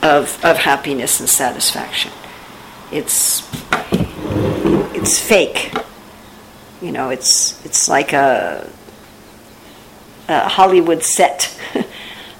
[0.02, 2.12] of of happiness and satisfaction.
[2.92, 3.46] It's
[4.94, 5.72] it's fake.
[6.80, 8.68] You know, it's it's like a,
[10.28, 11.54] a Hollywood set.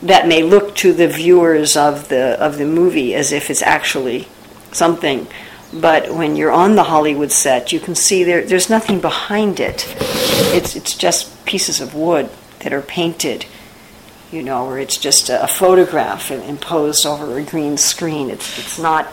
[0.03, 4.29] that may look to the viewers of the of the movie as if it's actually
[4.71, 5.27] something
[5.73, 9.93] but when you're on the Hollywood set you can see there there's nothing behind it
[10.55, 12.31] it's it's just pieces of wood
[12.61, 13.47] that are painted
[14.31, 19.09] you know or it's just a, photograph imposed over a green screen it's it's not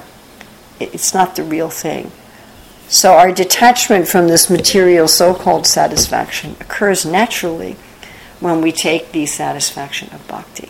[0.79, 2.11] it's not the real thing
[2.87, 7.77] so our detachment from this material so-called satisfaction occurs naturally
[8.39, 10.69] when we take the satisfaction of bhakti.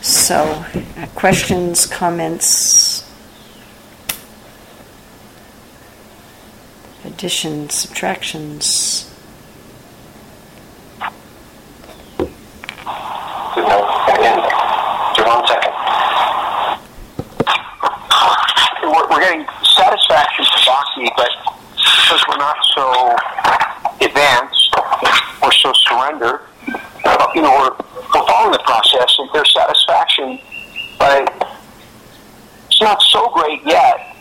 [0.00, 0.64] So,
[0.96, 3.10] uh, questions, comments,
[7.04, 9.13] additions, subtractions.
[15.34, 15.72] One second.
[18.84, 21.30] We're, getting satisfaction from bhakti, but
[21.76, 23.16] because we're not so
[24.00, 24.74] advanced
[25.42, 26.40] or so surrendered,
[27.34, 27.74] you know, we're,
[28.26, 30.38] following the process and there's satisfaction,
[30.98, 31.28] but
[32.66, 34.14] it's not so great yet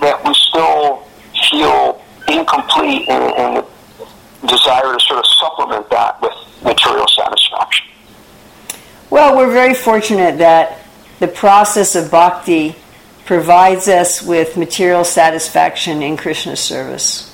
[0.00, 1.06] that we still
[1.50, 3.64] feel incomplete and, and
[4.46, 6.32] desire to sort of supplement that with
[6.62, 7.86] material satisfaction.
[9.10, 10.78] Well, we're very fortunate that
[11.20, 12.76] the process of bhakti
[13.24, 17.28] provides us with material satisfaction in Krishna's service.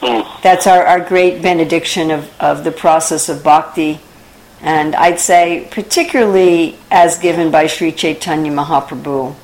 [0.00, 0.22] Hmm.
[0.42, 4.00] That's our, our great benediction of, of the process of bhakti.
[4.60, 9.34] And I'd say, particularly as given by Sri Chaitanya Mahaprabhu,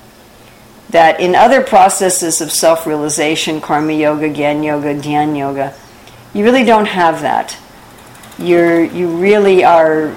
[0.91, 5.75] that in other processes of self realization, karma yoga, gyan yoga, dhyan yoga,
[6.39, 7.59] you really don't have that.
[8.39, 10.17] You're, you really are,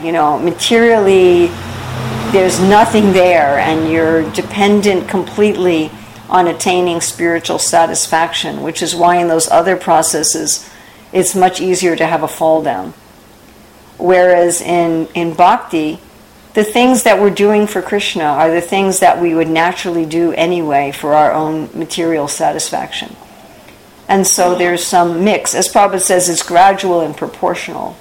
[0.00, 1.48] you know, materially
[2.30, 5.90] there's nothing there and you're dependent completely
[6.28, 10.70] on attaining spiritual satisfaction, which is why in those other processes
[11.12, 12.94] it's much easier to have a fall down.
[13.98, 15.98] Whereas in, in bhakti,
[16.54, 20.32] the things that we're doing for Krishna are the things that we would naturally do
[20.34, 23.16] anyway for our own material satisfaction.
[24.10, 25.54] And so there's some mix.
[25.54, 27.96] As Prabhupada says, it's gradual and proportional.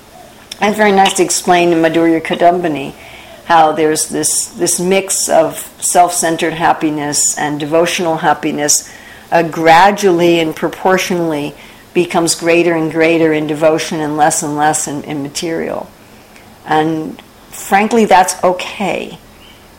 [0.60, 2.94] And very nice to explain in Madhurya Kadambini
[3.46, 8.92] how there's this, this mix of self centered happiness and devotional happiness
[9.32, 11.54] uh, gradually and proportionally
[11.94, 15.88] becomes greater and greater in devotion and less and less in, in material.
[16.66, 19.20] And frankly, that's okay.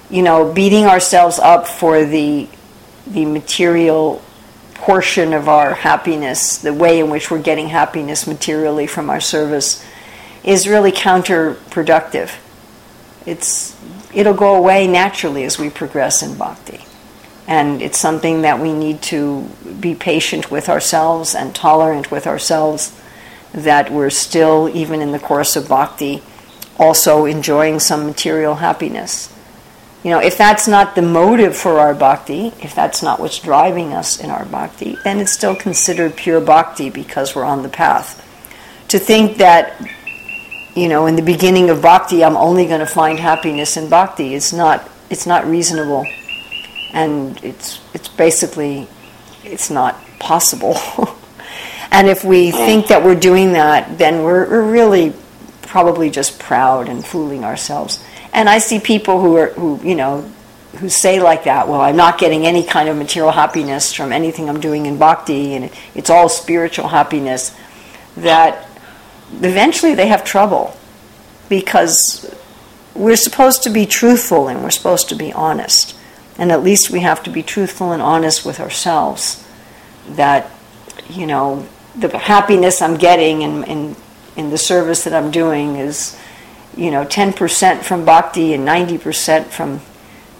[0.09, 2.47] You know, beating ourselves up for the,
[3.09, 4.23] the material
[4.81, 9.85] portion of our happiness, the way in which we're getting happiness materially from our service,
[10.43, 12.35] is really counterproductive.
[13.27, 13.77] It's,
[14.15, 16.81] it'll go away naturally as we progress in bhakti.
[17.47, 19.43] And it's something that we need to
[19.81, 22.99] be patient with ourselves and tolerant with ourselves
[23.53, 26.23] that we're still, even in the course of bhakti,
[26.79, 29.31] also enjoying some material happiness.
[30.03, 33.93] You know, if that's not the motive for our bhakti, if that's not what's driving
[33.93, 38.27] us in our bhakti, then it's still considered pure bhakti because we're on the path.
[38.89, 39.79] To think that
[40.75, 44.35] you know, in the beginning of bhakti, I'm only going to find happiness in bhakti.
[44.35, 46.07] It's not, it's not reasonable,
[46.93, 48.87] and it's, it's basically,
[49.45, 50.77] it's not possible.
[51.91, 55.13] and if we think that we're doing that, then we're, we're really
[55.63, 58.05] probably just proud and fooling ourselves.
[58.33, 60.31] And I see people who are, who you know,
[60.79, 64.49] who say like that, well, I'm not getting any kind of material happiness from anything
[64.49, 67.55] I'm doing in bhakti, and it's all spiritual happiness.
[68.17, 68.69] That
[69.43, 70.77] eventually they have trouble
[71.49, 72.33] because
[72.95, 75.97] we're supposed to be truthful and we're supposed to be honest.
[76.39, 79.45] And at least we have to be truthful and honest with ourselves
[80.11, 80.51] that,
[81.09, 81.67] you know,
[81.97, 83.97] the happiness I'm getting in, in,
[84.37, 86.19] in the service that I'm doing is,
[86.77, 89.81] you know, 10% from bhakti and 90% from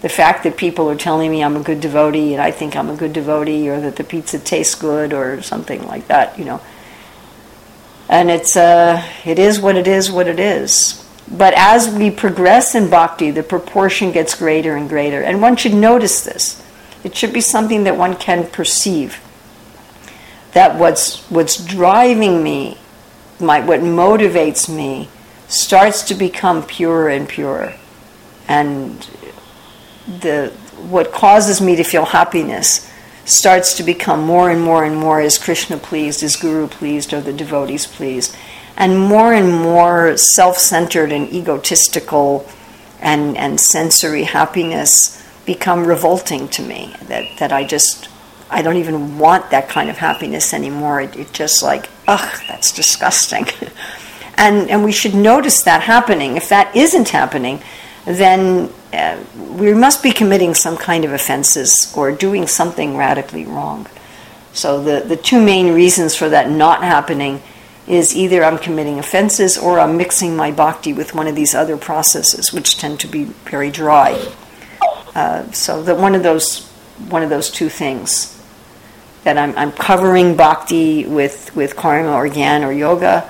[0.01, 2.89] the fact that people are telling me I'm a good devotee and I think I'm
[2.89, 6.61] a good devotee or that the pizza tastes good or something like that, you know
[8.11, 11.03] and it's uh, it is what it is, what it is.
[11.31, 15.73] But as we progress in bhakti, the proportion gets greater and greater, and one should
[15.73, 16.61] notice this.
[17.05, 19.19] It should be something that one can perceive.
[20.51, 22.77] That what's what's driving me,
[23.39, 25.07] my what motivates me,
[25.51, 27.75] starts to become purer and purer,
[28.47, 29.07] and
[30.07, 30.51] the
[30.89, 32.89] what causes me to feel happiness
[33.25, 37.21] starts to become more and more and more is Krishna pleased, is Guru pleased, or
[37.21, 38.35] the devotees pleased.
[38.77, 42.49] And more and more self centered and egotistical
[42.99, 46.95] and, and sensory happiness become revolting to me.
[47.03, 48.09] That, that I just,
[48.49, 51.01] I don't even want that kind of happiness anymore.
[51.01, 53.45] It, it just like, ugh, that's disgusting.
[54.41, 56.35] and, and we should notice that happening.
[56.35, 57.61] If that isn't happening,
[58.05, 63.87] then uh, we must be committing some kind of offenses or doing something radically wrong.
[64.53, 67.41] So the, the two main reasons for that not happening
[67.87, 71.77] is either I'm committing offenses or I'm mixing my bhakti with one of these other
[71.77, 74.19] processes, which tend to be very dry.
[75.13, 76.67] Uh, so that one of those
[77.09, 78.41] one of those two things
[79.23, 83.29] that I'm, I'm covering bhakti with, with karma or gyan or yoga,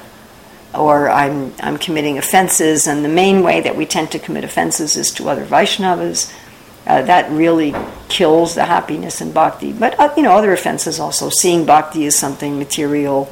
[0.74, 4.96] or I'm, I'm committing offenses, and the main way that we tend to commit offenses
[4.98, 6.34] is to other Vaishnavas.
[6.88, 7.76] Uh, that really
[8.10, 9.72] kills the happiness in bhakti.
[9.72, 11.30] But uh, you know, other offenses also.
[11.30, 13.26] Seeing bhakti as something material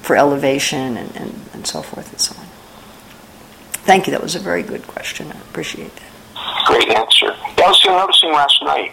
[0.00, 2.46] for elevation and, and, and so forth and so on.
[3.84, 4.12] Thank you.
[4.12, 5.30] That was a very good question.
[5.30, 6.64] I appreciate that.
[6.66, 7.26] Great answer.
[7.58, 8.92] Yeah, I was noticing last night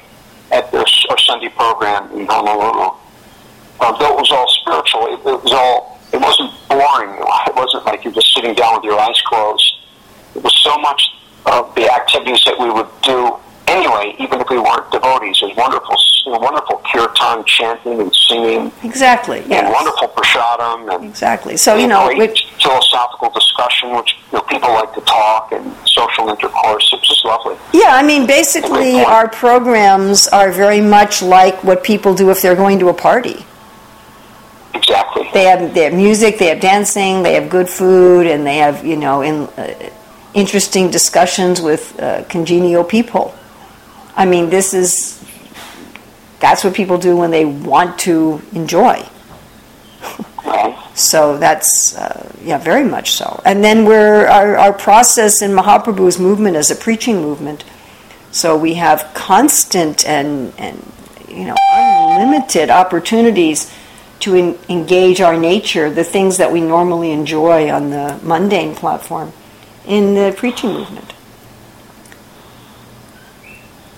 [0.51, 2.95] at this, our Sunday program in Honolulu.
[3.79, 7.09] Uh, though it was all spiritual, it, it was all it wasn't boring.
[7.47, 9.79] It wasn't like you're just sitting down with your eyes closed.
[10.35, 11.01] It was so much
[11.45, 13.35] of the activities that we would do
[13.67, 15.39] anyway, even if we weren't devotees.
[15.41, 15.95] It was wonderful,
[16.39, 18.71] wonderful kirtan chanting and singing.
[18.83, 19.39] Exactly.
[19.39, 20.93] And wonderful prasadam.
[20.95, 21.57] And exactly.
[21.57, 26.29] So you know, which, philosophical discussion, which you know, people like to talk and social
[26.29, 26.89] intercourse.
[26.93, 27.57] It's just lovely.
[27.73, 32.55] Yeah, I mean, basically, our programs are very much like what people do if they're
[32.55, 33.45] going to a party.
[34.73, 35.29] Exactly.
[35.33, 38.85] They have they have music, they have dancing, they have good food, and they have
[38.85, 39.89] you know in, uh,
[40.33, 43.35] interesting discussions with uh, congenial people.
[44.15, 45.23] I mean, this is
[46.39, 49.07] that's what people do when they want to enjoy.
[50.95, 53.41] So that's, uh, yeah, very much so.
[53.45, 57.63] And then we're, our, our process in Mahaprabhu's movement is a preaching movement.
[58.31, 60.91] So we have constant and, and
[61.27, 63.73] you know, unlimited opportunities
[64.23, 69.31] to in, engage our nature, the things that we normally enjoy on the mundane platform,
[69.85, 71.13] in the preaching movement.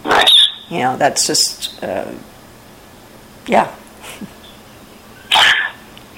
[0.04, 0.50] Nice.
[0.70, 2.12] You know, that's just, uh,
[3.48, 3.74] yeah.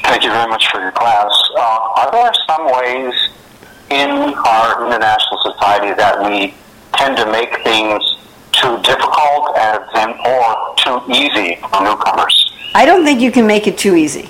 [0.03, 1.31] Thank you very much for your class.
[1.57, 3.13] Uh, are there some ways
[3.89, 6.53] in our international society that we
[6.93, 8.17] tend to make things
[8.53, 12.46] too difficult and or too easy for newcomers?
[12.73, 14.29] I don't think you can make it too easy.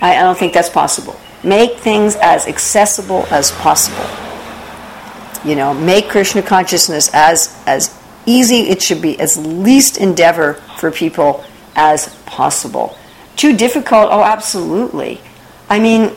[0.00, 1.18] I, I don't think that's possible.
[1.44, 4.08] Make things as accessible as possible.
[5.48, 7.96] You know, make Krishna consciousness as as
[8.26, 11.44] easy it should be, as least endeavor for people
[11.76, 12.98] as possible.
[13.36, 14.08] Too difficult?
[14.10, 15.20] Oh, absolutely.
[15.68, 16.12] I mean,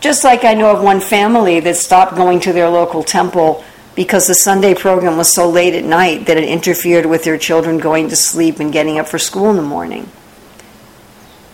[0.00, 3.64] just like I know of one family that stopped going to their local temple
[3.94, 7.78] because the Sunday program was so late at night that it interfered with their children
[7.78, 10.08] going to sleep and getting up for school in the morning.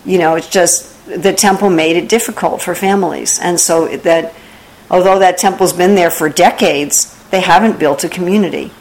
[0.05, 3.39] You know, it's just the temple made it difficult for families.
[3.39, 4.33] And so that
[4.89, 8.71] although that temple's been there for decades, they haven't built a community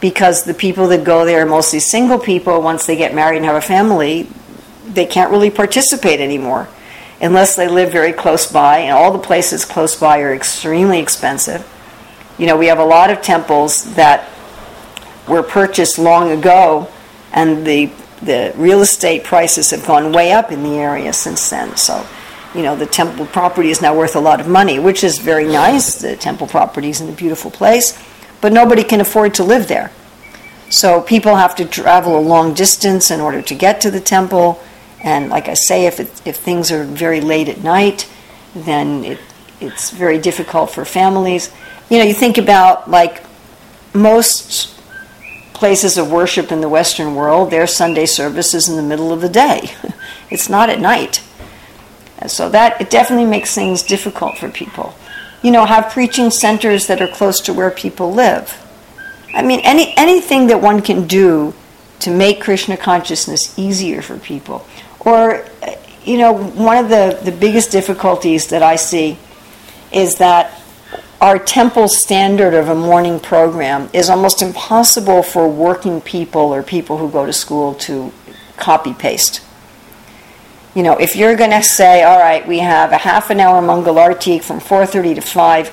[0.00, 2.62] because the people that go there are mostly single people.
[2.62, 4.28] Once they get married and have a family,
[4.86, 6.68] they can't really participate anymore
[7.20, 11.68] unless they live very close by, and all the places close by are extremely expensive.
[12.38, 14.28] You know, we have a lot of temples that
[15.28, 16.88] were purchased long ago,
[17.32, 17.92] and the
[18.22, 21.76] the real estate prices have gone way up in the area since then.
[21.76, 22.06] So,
[22.54, 25.46] you know, the temple property is now worth a lot of money, which is very
[25.46, 25.96] nice.
[25.96, 27.98] The temple property is in a beautiful place,
[28.40, 29.90] but nobody can afford to live there.
[30.68, 34.62] So people have to travel a long distance in order to get to the temple.
[35.02, 38.08] And like I say, if, it, if things are very late at night,
[38.54, 39.18] then it,
[39.60, 41.50] it's very difficult for families.
[41.88, 43.22] You know, you think about like
[43.94, 44.79] most
[45.60, 49.20] places of worship in the Western world, their Sunday service is in the middle of
[49.20, 49.70] the day.
[50.30, 51.22] it's not at night.
[52.18, 54.94] And so that it definitely makes things difficult for people.
[55.42, 58.56] You know, have preaching centers that are close to where people live.
[59.34, 61.52] I mean, any anything that one can do
[62.00, 64.66] to make Krishna consciousness easier for people.
[65.00, 65.44] Or,
[66.04, 69.18] you know, one of the, the biggest difficulties that I see
[69.92, 70.59] is that
[71.20, 76.96] our temple standard of a morning program is almost impossible for working people or people
[76.96, 78.10] who go to school to
[78.56, 79.42] copy paste.
[80.74, 83.60] You know, if you're going to say, all right, we have a half an hour
[83.60, 85.72] Mangalartik from 4.30 to 5,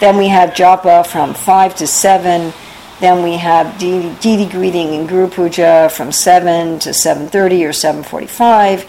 [0.00, 2.52] then we have japa from 5 to 7,
[3.00, 8.88] then we have Deity greeting and Guru Puja from 7 to 7.30 or 7.45,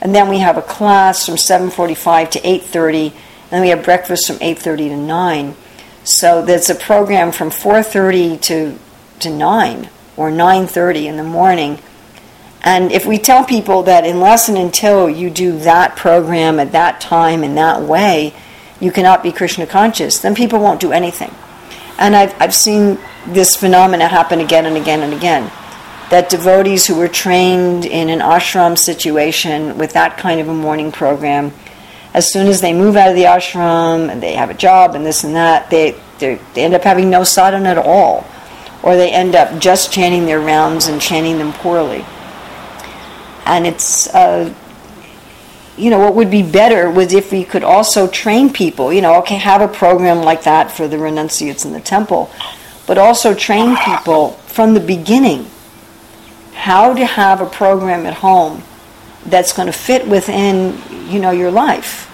[0.00, 3.12] and then we have a class from 7.45 to 8.30,
[3.52, 5.54] then we have breakfast from 8:30 to 9.
[6.04, 8.78] So that's a program from 4:30 to
[9.20, 11.78] to 9 or 9:30 in the morning.
[12.62, 17.00] And if we tell people that unless and until you do that program at that
[17.00, 18.32] time in that way,
[18.80, 21.34] you cannot be Krishna conscious, then people won't do anything.
[21.98, 25.50] And I've, I've seen this phenomena happen again and again and again.
[26.08, 30.90] That devotees who were trained in an ashram situation with that kind of a morning
[30.90, 31.52] program
[32.14, 35.04] as soon as they move out of the ashram and they have a job and
[35.04, 38.26] this and that, they, they end up having no sadhana at all.
[38.82, 42.04] Or they end up just chanting their rounds and chanting them poorly.
[43.46, 44.52] And it's, uh,
[45.76, 49.18] you know, what would be better was if we could also train people, you know,
[49.20, 52.30] okay, have a program like that for the renunciates in the temple,
[52.86, 55.46] but also train people from the beginning
[56.52, 58.62] how to have a program at home
[59.26, 60.78] that's going to fit within
[61.10, 62.08] you know your life.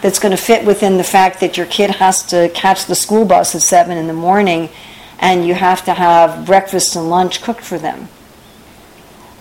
[0.00, 3.24] That's going to fit within the fact that your kid has to catch the school
[3.24, 4.68] bus at seven in the morning
[5.18, 8.08] and you have to have breakfast and lunch cooked for them.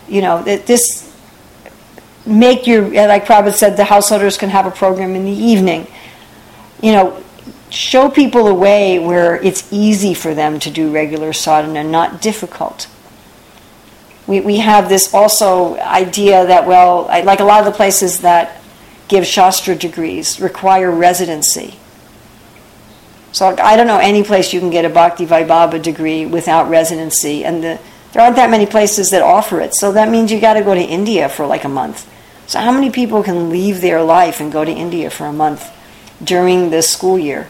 [0.07, 1.11] You know that this
[2.25, 5.87] make your like Prabhupada said the householders can have a program in the evening.
[6.81, 7.23] You know
[7.71, 12.87] show people a way where it's easy for them to do regular sadhana not difficult
[14.31, 18.21] we, we have this also idea that, well, I, like a lot of the places
[18.21, 18.61] that
[19.09, 21.77] give Shastra degrees require residency.
[23.33, 27.43] So I don't know any place you can get a Bhakti Vaibhava degree without residency,
[27.43, 27.79] and the,
[28.13, 29.75] there aren't that many places that offer it.
[29.75, 32.09] So that means you got to go to India for like a month.
[32.47, 35.69] So how many people can leave their life and go to India for a month
[36.23, 37.49] during the school year?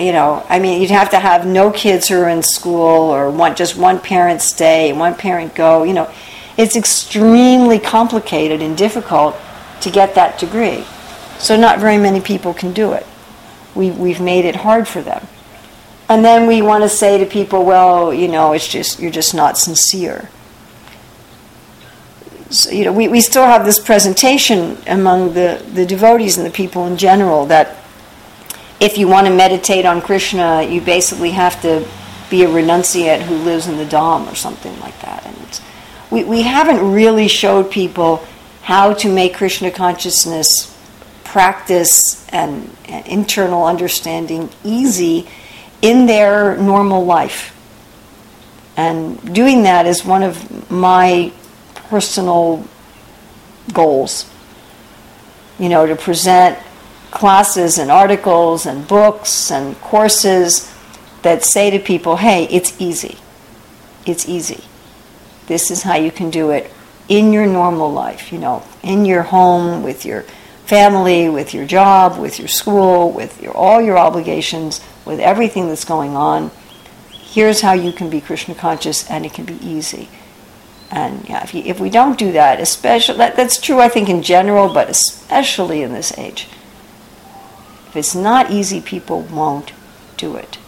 [0.00, 3.30] You know, I mean, you'd have to have no kids who are in school or
[3.30, 5.82] one, just one parent stay and one parent go.
[5.82, 6.12] You know,
[6.56, 9.36] it's extremely complicated and difficult
[9.82, 10.84] to get that degree.
[11.38, 13.06] So not very many people can do it.
[13.74, 15.26] We, we've made it hard for them.
[16.08, 19.34] And then we want to say to people, well, you know, it's just, you're just
[19.34, 20.28] not sincere.
[22.50, 26.50] So, you know, we, we still have this presentation among the, the devotees and the
[26.50, 27.76] people in general that
[28.80, 31.86] if you want to meditate on Krishna, you basically have to
[32.30, 35.26] be a renunciate who lives in the Dham or something like that.
[35.26, 35.60] And
[36.10, 38.24] we, we haven't really showed people
[38.62, 40.76] how to make Krishna consciousness
[41.24, 45.28] practice and, and internal understanding easy
[45.82, 47.56] in their normal life.
[48.76, 51.32] And doing that is one of my
[51.74, 52.64] personal
[53.72, 54.28] goals.
[55.58, 56.58] You know, to present
[57.20, 60.72] classes and articles and books and courses
[61.20, 63.18] that say to people, hey, it's easy.
[64.06, 64.64] It's easy.
[65.46, 66.70] This is how you can do it
[67.10, 70.22] in your normal life, you know, in your home, with your
[70.64, 75.84] family, with your job, with your school, with your, all your obligations, with everything that's
[75.84, 76.50] going on.
[77.10, 80.08] Here's how you can be Krishna conscious, and it can be easy.
[80.90, 84.08] And yeah, if, you, if we don't do that, especially that, that's true, I think,
[84.08, 86.48] in general, but especially in this age.
[87.90, 89.72] If it's not easy, people won't
[90.16, 90.58] do it.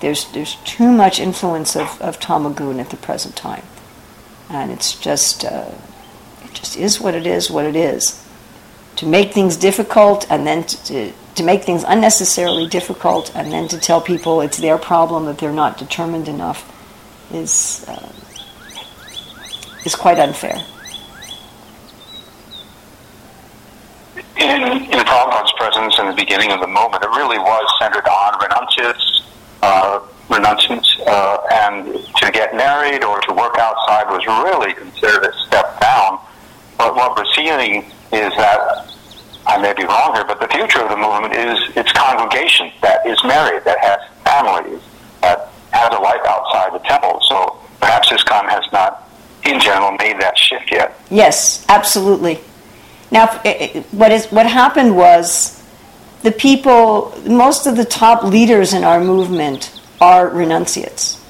[0.00, 3.64] There's there's too much influence of of tamagun at the present time,
[4.48, 5.70] and it's just uh,
[6.44, 7.50] it just is what it is.
[7.50, 8.22] What it is
[8.96, 13.66] to make things difficult and then to, to, to, make things unnecessarily difficult and then
[13.68, 16.68] to tell people it's their problem that they're not determined enough
[17.32, 18.12] is uh,
[19.84, 20.62] is quite unfair.
[24.36, 28.40] In, in Prabhupada's presence in the beginning of the moment, it really was centered on
[28.40, 29.22] renunciates,
[29.62, 35.32] uh, renunciants, uh, and to get married or to work outside was really considered a
[35.46, 36.18] step down.
[36.78, 38.94] But what we're seeing is that
[39.46, 43.04] I may be wrong here, but the future of the movement is its congregation that
[43.06, 44.80] is married, that has families,
[45.20, 47.20] that has a life outside the temple.
[47.28, 49.10] So perhaps ISKCON has not,
[49.44, 50.98] in general, made that shift yet.
[51.10, 52.40] Yes, absolutely.
[53.12, 53.26] Now,
[53.90, 55.62] what is what happened was
[56.22, 61.22] the people, most of the top leaders in our movement are renunciates,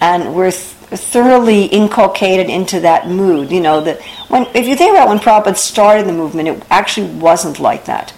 [0.00, 3.52] and we're thoroughly inculcated into that mood.
[3.52, 7.10] You know that when if you think about when Prabhupada started the movement, it actually
[7.18, 8.12] wasn't like that.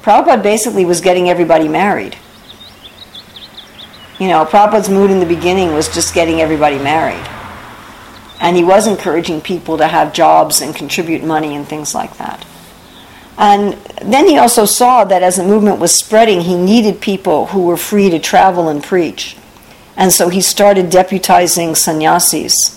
[0.00, 2.16] Prabhupada basically was getting everybody married.
[4.18, 7.26] You know, Prabhupada's mood in the beginning was just getting everybody married.
[8.40, 12.44] And he was encouraging people to have jobs and contribute money and things like that.
[13.36, 17.66] And then he also saw that as the movement was spreading, he needed people who
[17.66, 19.36] were free to travel and preach.
[19.96, 22.76] And so he started deputizing sannyasis.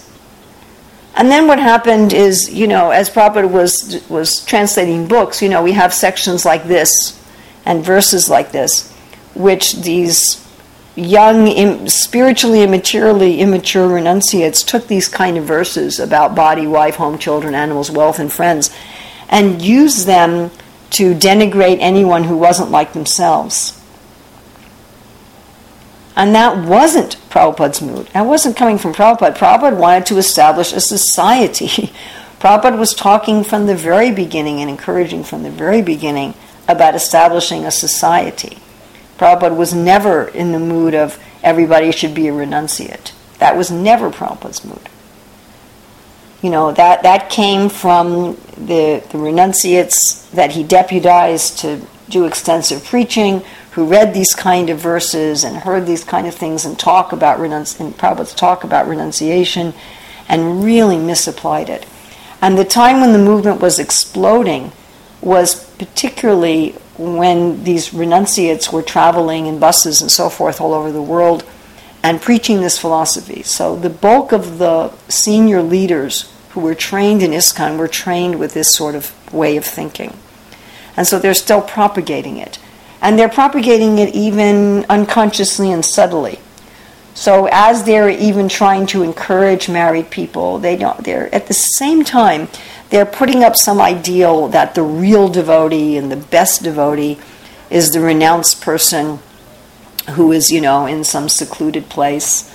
[1.16, 5.64] And then what happened is, you know, as Prabhupada was, was translating books, you know,
[5.64, 7.20] we have sections like this
[7.66, 8.92] and verses like this,
[9.36, 10.43] which these
[10.96, 17.18] young, Im- spiritually materially immature renunciates took these kind of verses about body, wife, home,
[17.18, 18.76] children, animals, wealth, and friends,
[19.30, 20.52] and used them
[20.92, 23.80] to denigrate anyone who wasn't like themselves.
[26.16, 28.08] And that wasn't Prabhupada's mood.
[28.08, 29.36] That wasn't coming from Prabhupada.
[29.36, 31.68] Prabhupada wanted to establish a society.
[32.40, 36.36] Prabhupada was talking from the very beginning and encouraging from the very beginning
[36.68, 38.60] about establishing a society.
[39.18, 43.12] Prabhupada was never in the mood of everybody should be a renunciate.
[43.40, 44.90] That was never Prabhupada's mood.
[46.42, 52.84] You know, that, that came from the, the renunciates that he deputized to do extensive
[52.84, 57.12] preaching, who read these kind of verses and heard these kind of things and talk
[57.12, 59.74] about renunci- and Prabhupada's talk about renunciation
[60.28, 61.86] and really misapplied it.
[62.42, 64.74] And the time when the movement was exploding
[65.22, 71.02] was particularly when these renunciates were traveling in buses and so forth all over the
[71.02, 71.44] world
[72.04, 73.42] and preaching this philosophy.
[73.44, 78.54] So the bulk of the senior leaders who were trained in ISKCON were trained with
[78.54, 80.16] this sort of way of thinking.
[80.96, 82.60] And so they're still propagating it
[83.04, 86.40] and they're propagating it even unconsciously and subtly.
[87.14, 91.04] So as they're even trying to encourage married people, they don't.
[91.04, 92.48] They're at the same time
[92.94, 97.18] they're putting up some ideal that the real devotee and the best devotee
[97.72, 99.18] is the renounced person
[100.12, 102.54] who is, you know, in some secluded place,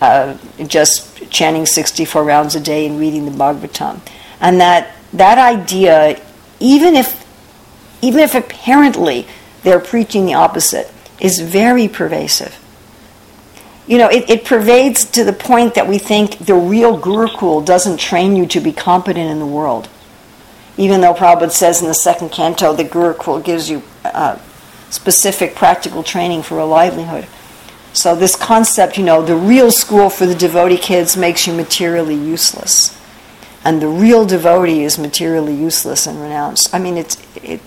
[0.00, 4.00] uh, just chanting 64 rounds a day and reading the Bhagavatam,
[4.40, 6.20] and that that idea,
[6.58, 7.24] even if
[8.02, 9.24] even if apparently
[9.62, 12.58] they're preaching the opposite is very pervasive.
[13.86, 17.98] You know, it, it pervades to the point that we think the real Gurukul doesn't
[17.98, 19.88] train you to be competent in the world.
[20.76, 24.38] even though Prabhupada says in the second canto the Gurukul gives you uh,
[24.90, 27.26] specific practical training for a livelihood.
[27.92, 32.14] So, this concept, you know, the real school for the devotee kids makes you materially
[32.14, 32.96] useless.
[33.64, 36.74] And the real devotee is materially useless and renounced.
[36.74, 37.60] I mean, it's, it,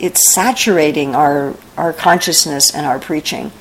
[0.00, 3.52] it's saturating our, our consciousness and our preaching.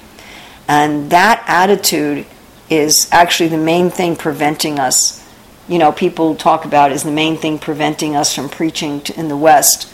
[0.68, 2.26] And that attitude
[2.70, 5.24] is actually the main thing preventing us.
[5.68, 9.28] You know, people talk about is the main thing preventing us from preaching to, in
[9.28, 9.92] the West,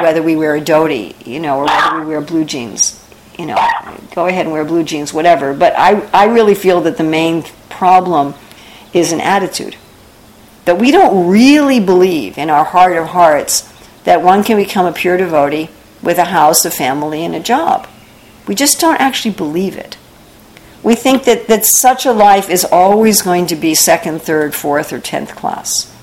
[0.00, 2.96] whether we wear a dhoti, you know, or whether we wear blue jeans.
[3.38, 3.56] You know,
[4.14, 5.54] go ahead and wear blue jeans, whatever.
[5.54, 8.34] But I, I really feel that the main problem
[8.92, 9.76] is an attitude.
[10.66, 13.70] That we don't really believe in our heart of hearts
[14.04, 15.70] that one can become a pure devotee
[16.02, 17.86] with a house, a family, and a job.
[18.50, 19.96] We just don't actually believe it
[20.82, 24.92] we think that, that such a life is always going to be second, third, fourth,
[24.92, 25.94] or tenth class.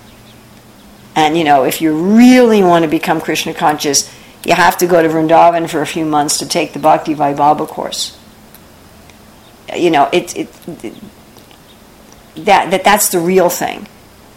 [1.15, 4.11] And you know, if you really want to become Krishna conscious,
[4.45, 7.67] you have to go to Vrindavan for a few months to take the Bhakti Vaibhava
[7.67, 8.17] course.
[9.75, 10.49] You know, it, it,
[10.83, 10.93] it,
[12.35, 13.87] that, that that's the real thing.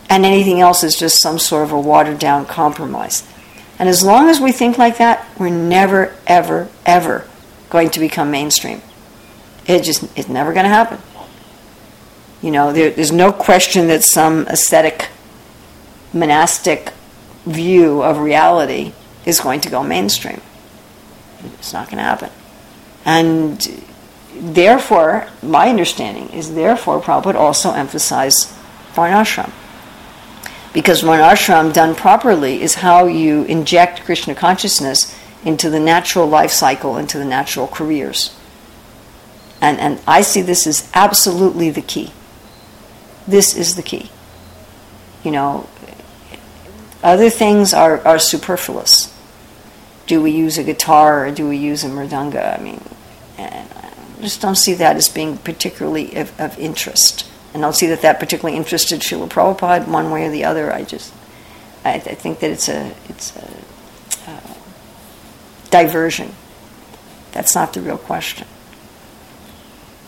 [0.09, 3.29] And anything else is just some sort of a watered down compromise.
[3.79, 7.30] And as long as we think like that, we're never, ever, ever
[7.71, 8.83] going to become mainstream.
[9.67, 10.99] It just it's never going to happen.
[12.43, 15.09] You know, there, there's no question that some ascetic,
[16.13, 16.93] monastic
[17.45, 18.93] view of reality
[19.27, 20.41] is going to go mainstream.
[21.59, 22.31] It's not going to happen.
[23.05, 23.61] And
[24.35, 28.49] therefore, my understanding is therefore Prabhupada also emphasized
[28.95, 29.53] varnashram.
[30.73, 36.97] Because varnashram done properly is how you inject Krishna consciousness into the natural life cycle,
[36.97, 38.37] into the natural careers.
[39.61, 42.13] And, and I see this as absolutely the key.
[43.27, 44.11] This is the key.
[45.23, 45.69] You know,
[47.03, 49.15] other things are, are superfluous.
[50.07, 52.59] Do we use a guitar or do we use a mridanga?
[52.59, 52.83] I mean,
[53.39, 53.65] eh,
[54.19, 57.31] I just don't see that as being particularly of, of interest.
[57.53, 60.73] And I don't see that that particularly interested Srila Prabhupada one way or the other.
[60.73, 61.13] I just,
[61.85, 63.49] I, I think that it's a, it's a
[65.71, 66.33] diversion.
[67.33, 68.47] That's not the real question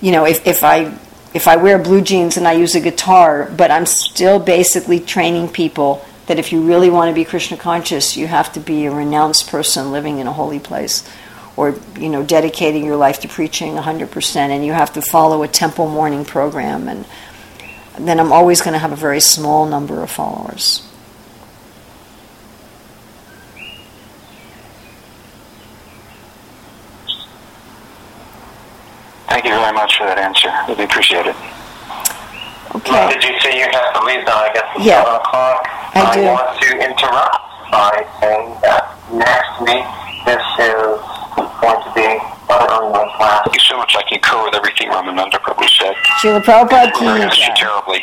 [0.02, 0.98] you know, if, if I
[1.32, 5.48] if I wear blue jeans and I use a guitar, but I'm still basically training
[5.48, 8.90] people that if you really want to be Krishna conscious, you have to be a
[8.90, 11.08] renounced person living in a holy place
[11.56, 15.48] or you know dedicating your life to preaching 100% and you have to follow a
[15.48, 17.06] temple morning program and
[17.98, 20.86] then I'm always going to have a very small number of followers.
[29.32, 30.52] Thank you very much for that answer.
[30.68, 31.36] Really appreciate it.
[32.76, 32.92] Okay.
[32.92, 34.44] Well, did you say you have to leave now?
[34.44, 35.00] I guess it's Yeah.
[35.04, 35.60] 7 o'clock.
[35.96, 36.20] I do.
[36.28, 37.40] want to interrupt
[37.72, 39.84] by saying that next week
[40.28, 41.00] this is
[41.60, 42.08] going to be
[42.48, 43.40] another online.
[43.44, 43.96] Thank you so much.
[43.96, 45.96] I concur with everything Ramananda Prabhu said.
[46.20, 48.00] Srila Prabhupada ki We're going to you terribly.